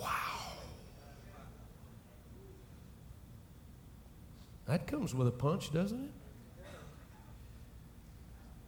Wow. 0.00 0.52
That 4.66 4.86
comes 4.86 5.12
with 5.12 5.26
a 5.26 5.32
punch, 5.32 5.72
doesn't 5.72 6.04
it? 6.04 6.12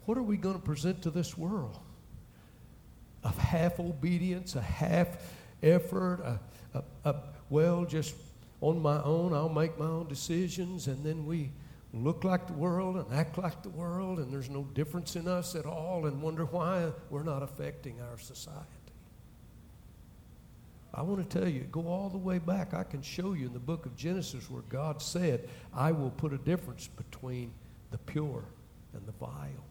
What 0.07 0.19
are 0.19 0.25
we 0.25 0.37
going 0.37 0.57
to 0.57 0.61
present 0.61 1.03
to 1.03 1.11
this 1.11 1.39
world? 1.39 1.79
Of 3.27 3.37
half 3.39 3.81
obedience, 3.81 4.55
a 4.55 4.63
half 4.63 5.09
effort, 5.63 6.21
a, 6.21 6.41
a, 6.79 7.11
a, 7.11 7.17
well, 7.51 7.85
just 7.85 8.15
on 8.61 8.81
my 8.81 9.03
own, 9.03 9.33
I'll 9.33 9.49
make 9.49 9.79
my 9.79 9.87
own 9.87 10.09
decisions, 10.09 10.87
and 10.87 11.05
then 11.05 11.27
we 11.27 11.51
look 11.93 12.25
like 12.25 12.47
the 12.47 12.53
world 12.53 12.97
and 12.97 13.13
act 13.13 13.39
like 13.39 13.63
the 13.63 13.71
world, 13.71 14.19
and 14.19 14.33
there's 14.33 14.51
no 14.51 14.65
difference 14.75 15.17
in 15.17 15.27
us 15.27 15.55
at 15.55 15.67
all, 15.67 16.07
and 16.07 16.23
wonder 16.23 16.45
why 16.45 16.93
we're 17.11 17.23
not 17.23 17.43
affecting 17.43 18.01
our 18.01 18.19
society. 18.19 18.65
I 20.95 21.03
want 21.03 21.29
to 21.29 21.39
tell 21.39 21.49
you, 21.49 21.61
go 21.73 21.89
all 21.89 22.09
the 22.09 22.17
way 22.17 22.39
back. 22.39 22.73
I 22.73 22.85
can 22.85 23.03
show 23.03 23.35
you 23.35 23.47
in 23.47 23.53
the 23.53 23.59
book 23.59 23.85
of 23.85 23.97
Genesis 23.97 24.51
where 24.51 24.63
God 24.63 25.03
said, 25.03 25.49
I 25.75 25.93
will 25.93 26.11
put 26.11 26.33
a 26.33 26.39
difference 26.39 26.89
between 26.89 27.53
the 27.91 27.99
pure 27.99 28.45
and 28.95 29.07
the 29.07 29.13
vile. 29.13 29.67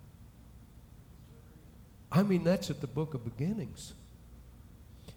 I 2.16 2.24
mean, 2.24 2.46
that's 2.46 2.70
at 2.70 2.80
the 2.80 2.88
book 2.88 3.14
of 3.14 3.26
beginnings. 3.26 3.94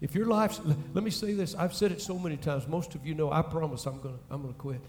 If 0.00 0.16
your 0.16 0.26
life's, 0.26 0.60
let 0.94 1.04
me 1.04 1.10
say 1.10 1.32
this, 1.32 1.54
I've 1.54 1.72
said 1.72 1.92
it 1.92 2.02
so 2.02 2.18
many 2.18 2.36
times. 2.36 2.66
Most 2.66 2.96
of 2.96 3.06
you 3.06 3.14
know, 3.14 3.30
I 3.30 3.40
promise 3.40 3.86
I'm 3.86 4.00
going 4.00 4.16
to 4.16 4.20
I'm 4.30 4.42
going 4.42 4.52
to 4.52 4.58
quit. 4.58 4.80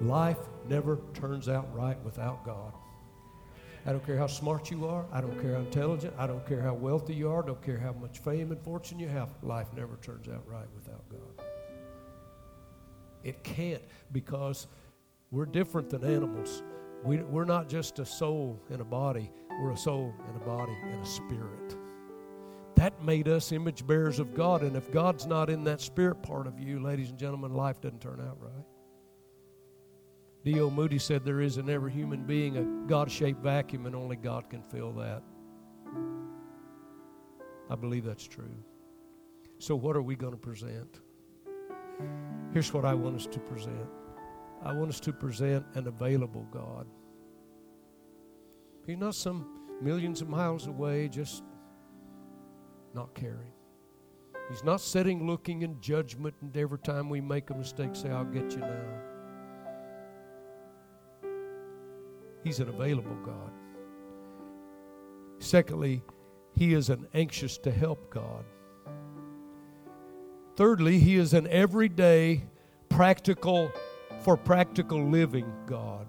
Life 0.00 0.38
never 0.68 0.98
turns 1.14 1.48
out 1.48 1.72
right 1.72 1.96
without 2.04 2.44
God. 2.44 2.72
I 3.86 3.90
don't 3.90 4.04
care 4.04 4.18
how 4.18 4.26
smart 4.26 4.70
you 4.72 4.86
are. 4.86 5.04
I 5.12 5.20
don't 5.20 5.40
care 5.40 5.54
how 5.54 5.60
intelligent. 5.60 6.14
I 6.18 6.26
don't 6.26 6.44
care 6.46 6.60
how 6.60 6.74
wealthy 6.74 7.14
you 7.14 7.30
are. 7.30 7.44
I 7.44 7.46
don't 7.46 7.62
care 7.62 7.78
how 7.78 7.92
much 7.92 8.18
fame 8.18 8.50
and 8.50 8.60
fortune 8.60 8.98
you 8.98 9.08
have. 9.08 9.30
Life 9.42 9.68
never 9.76 9.96
turns 10.02 10.28
out 10.28 10.42
right 10.46 10.66
without 10.74 11.08
God. 11.08 11.44
It 13.22 13.44
can't 13.44 13.82
because 14.10 14.66
we're 15.30 15.46
different 15.46 15.90
than 15.90 16.04
animals. 16.04 16.62
We, 17.04 17.18
we're 17.18 17.44
not 17.44 17.68
just 17.68 17.98
a 17.98 18.06
soul 18.06 18.60
and 18.70 18.80
a 18.80 18.84
body, 18.84 19.30
we're 19.60 19.72
a 19.72 19.76
soul 19.76 20.14
and 20.26 20.36
a 20.36 20.44
body 20.44 20.76
and 20.84 21.02
a 21.02 21.06
spirit. 21.06 21.76
That 22.76 23.02
made 23.04 23.28
us 23.28 23.52
image 23.52 23.86
bearers 23.86 24.18
of 24.18 24.34
God, 24.34 24.62
and 24.62 24.76
if 24.76 24.90
God's 24.90 25.26
not 25.26 25.50
in 25.50 25.64
that 25.64 25.80
spirit 25.80 26.22
part 26.22 26.46
of 26.46 26.58
you, 26.58 26.80
ladies 26.80 27.10
and 27.10 27.18
gentlemen, 27.18 27.54
life 27.54 27.80
doesn't 27.80 28.00
turn 28.00 28.20
out 28.20 28.38
right. 28.40 28.64
D.L. 30.44 30.70
Moody 30.70 30.98
said 30.98 31.24
there 31.24 31.40
is 31.40 31.58
in 31.58 31.70
every 31.70 31.92
human 31.92 32.24
being 32.24 32.56
a 32.56 32.88
God 32.88 33.10
shaped 33.10 33.40
vacuum, 33.42 33.86
and 33.86 33.94
only 33.94 34.16
God 34.16 34.50
can 34.50 34.62
fill 34.62 34.92
that. 34.94 35.22
I 37.70 37.76
believe 37.76 38.04
that's 38.04 38.26
true. 38.26 38.56
So, 39.58 39.76
what 39.76 39.94
are 39.96 40.02
we 40.02 40.16
going 40.16 40.32
to 40.32 40.38
present? 40.38 41.00
Here's 42.52 42.72
what 42.74 42.84
I 42.84 42.94
want 42.94 43.16
us 43.16 43.26
to 43.26 43.38
present 43.38 43.88
I 44.64 44.72
want 44.72 44.90
us 44.90 45.00
to 45.00 45.12
present 45.12 45.64
an 45.74 45.86
available 45.86 46.46
God. 46.52 46.86
He's 48.86 48.98
not 48.98 49.14
some 49.14 49.46
millions 49.80 50.20
of 50.20 50.28
miles 50.28 50.66
away, 50.66 51.08
just 51.08 51.42
not 52.94 53.14
caring. 53.14 53.52
He's 54.50 54.64
not 54.64 54.80
sitting 54.80 55.26
looking 55.26 55.62
in 55.62 55.80
judgment, 55.80 56.34
and 56.40 56.56
every 56.56 56.78
time 56.78 57.08
we 57.08 57.20
make 57.20 57.50
a 57.50 57.54
mistake, 57.54 57.94
say, 57.94 58.10
I'll 58.10 58.24
get 58.24 58.50
you 58.52 58.58
now. 58.58 59.00
He's 62.42 62.58
an 62.58 62.68
available 62.68 63.16
God. 63.24 63.52
Secondly, 65.38 66.02
he 66.54 66.74
is 66.74 66.90
an 66.90 67.06
anxious 67.14 67.56
to 67.58 67.70
help 67.70 68.10
God. 68.10 68.44
Thirdly, 70.56 70.98
he 70.98 71.16
is 71.16 71.34
an 71.34 71.46
everyday, 71.46 72.44
practical, 72.88 73.70
for 74.20 74.36
practical 74.36 75.02
living 75.08 75.50
God. 75.66 76.06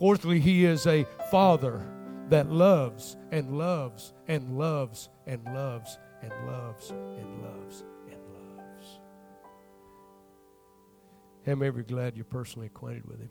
Fourthly, 0.00 0.40
He 0.40 0.64
is 0.64 0.86
a 0.86 1.06
Father 1.30 1.86
that 2.30 2.50
loves 2.50 3.18
and 3.30 3.58
loves 3.58 4.14
and 4.28 4.56
loves 4.56 5.10
and 5.26 5.44
loves 5.44 5.98
and 6.22 6.32
loves 6.46 6.90
and 6.90 7.42
loves 7.42 7.84
and 8.10 8.20
loves. 8.34 9.00
How 11.44 11.54
many 11.54 11.76
you 11.76 11.82
glad 11.82 12.16
you're 12.16 12.24
personally 12.24 12.68
acquainted 12.68 13.04
with 13.06 13.20
Him? 13.20 13.30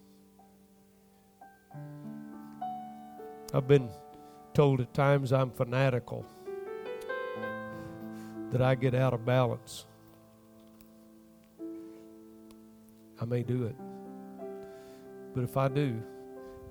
I've 3.51 3.67
been 3.67 3.89
told 4.53 4.79
at 4.79 4.93
times 4.93 5.33
I'm 5.33 5.49
fanatical, 5.49 6.23
that 8.51 8.61
I 8.61 8.75
get 8.75 8.93
out 8.93 9.15
of 9.15 9.25
balance. 9.25 9.87
I 13.19 13.25
may 13.25 13.41
do 13.41 13.65
it. 13.65 13.75
But 15.33 15.43
if 15.43 15.57
I 15.57 15.67
do, 15.67 15.99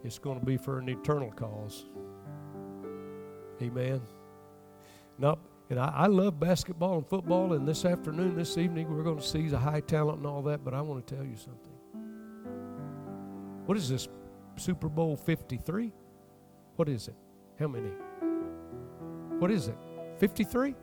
it's 0.05 0.19
going 0.19 0.39
to 0.39 0.47
be 0.47 0.57
for 0.57 0.79
an 0.79 0.89
eternal 0.89 1.31
cause. 1.33 1.87
Amen. 3.61 4.01
Not, 5.19 5.39
and 5.71 5.79
I, 5.79 5.93
I 5.95 6.07
love 6.07 6.39
basketball 6.39 6.99
and 6.99 7.07
football, 7.07 7.53
and 7.53 7.67
this 7.67 7.85
afternoon, 7.85 8.37
this 8.37 8.57
evening, 8.57 8.95
we're 8.95 9.03
going 9.03 9.19
to 9.19 9.27
see 9.27 9.49
the 9.49 9.59
high 9.59 9.81
talent 9.81 10.19
and 10.19 10.27
all 10.27 10.43
that, 10.43 10.65
but 10.65 10.75
I 10.75 10.81
want 10.81 11.07
to 11.07 11.15
tell 11.15 11.25
you 11.25 11.37
something. 11.37 11.63
What 13.67 13.77
is 13.77 13.89
this? 13.89 14.09
Super 14.57 14.89
Bowl 14.89 15.17
53? 15.17 15.93
What 16.77 16.89
is 16.89 17.09
it? 17.09 17.15
How 17.59 17.69
many? 17.69 17.91
What 19.39 19.51
is 19.51 19.69
it? 19.69 19.77
53? 20.19 20.75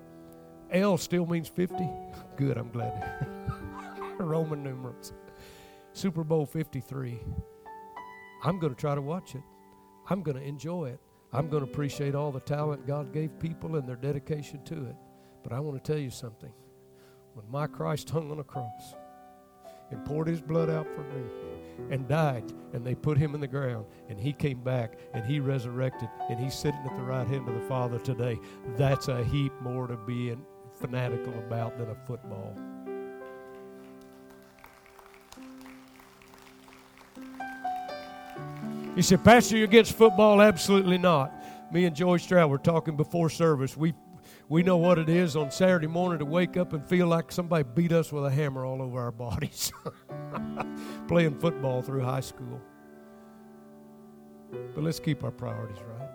L 0.71 0.97
still 0.97 1.25
means 1.25 1.47
50? 1.47 1.87
Good, 2.35 2.57
I'm 2.57 2.69
glad. 2.69 3.27
Roman 4.19 4.63
numerals. 4.63 5.13
Super 5.93 6.23
Bowl 6.23 6.45
53. 6.45 7.19
I'm 8.43 8.59
going 8.59 8.73
to 8.73 8.79
try 8.79 8.95
to 8.95 9.01
watch 9.01 9.35
it. 9.35 9.43
I'm 10.09 10.21
going 10.21 10.37
to 10.37 10.43
enjoy 10.43 10.89
it. 10.89 10.99
I'm 11.33 11.49
going 11.49 11.65
to 11.65 11.69
appreciate 11.69 12.15
all 12.15 12.31
the 12.31 12.39
talent 12.39 12.87
God 12.87 13.11
gave 13.11 13.39
people 13.39 13.75
and 13.75 13.87
their 13.87 13.95
dedication 13.95 14.63
to 14.65 14.85
it. 14.85 14.95
But 15.43 15.53
I 15.53 15.59
want 15.59 15.83
to 15.83 15.91
tell 15.91 16.01
you 16.01 16.09
something. 16.09 16.51
When 17.33 17.49
my 17.49 17.67
Christ 17.67 18.09
hung 18.09 18.31
on 18.31 18.39
a 18.39 18.43
cross 18.43 18.95
and 19.91 20.05
poured 20.05 20.27
his 20.27 20.41
blood 20.41 20.69
out 20.69 20.87
for 20.93 21.01
me 21.01 21.23
and 21.91 22.07
died, 22.07 22.53
and 22.73 22.85
they 22.85 22.95
put 22.95 23.17
him 23.17 23.35
in 23.35 23.41
the 23.41 23.47
ground, 23.47 23.85
and 24.09 24.19
he 24.19 24.31
came 24.31 24.63
back 24.63 24.97
and 25.13 25.25
he 25.25 25.39
resurrected, 25.39 26.09
and 26.29 26.39
he's 26.39 26.53
sitting 26.53 26.79
at 26.85 26.95
the 26.95 27.03
right 27.03 27.27
hand 27.27 27.47
of 27.49 27.55
the 27.55 27.67
Father 27.67 27.99
today, 27.99 28.39
that's 28.77 29.09
a 29.09 29.23
heap 29.25 29.51
more 29.61 29.87
to 29.87 29.97
be 29.97 30.33
fanatical 30.79 31.33
about 31.33 31.77
than 31.77 31.89
a 31.89 31.95
football. 32.07 32.55
You 38.95 39.01
said, 39.01 39.25
Pastor, 39.25 39.57
you're 39.57 39.65
against 39.65 39.91
football? 39.91 40.41
Absolutely 40.41 40.97
not. 40.97 41.33
Me 41.73 41.83
and 41.83 41.93
Joy 41.93 42.15
Stroud 42.15 42.49
were 42.49 42.57
talking 42.57 42.95
before 42.95 43.29
service. 43.29 43.75
We, 43.75 43.93
we 44.47 44.63
know 44.63 44.77
what 44.77 44.97
it 44.97 45.09
is 45.09 45.35
on 45.35 45.51
Saturday 45.51 45.87
morning 45.87 46.19
to 46.19 46.25
wake 46.25 46.55
up 46.55 46.71
and 46.71 46.87
feel 46.87 47.07
like 47.07 47.29
somebody 47.29 47.65
beat 47.75 47.91
us 47.91 48.13
with 48.13 48.25
a 48.25 48.29
hammer 48.31 48.65
all 48.65 48.81
over 48.81 49.01
our 49.01 49.11
bodies 49.11 49.73
playing 51.09 51.37
football 51.39 51.81
through 51.81 52.03
high 52.03 52.21
school. 52.21 52.61
But 54.73 54.83
let's 54.83 55.01
keep 55.01 55.25
our 55.25 55.31
priorities 55.31 55.83
right. 55.99 56.09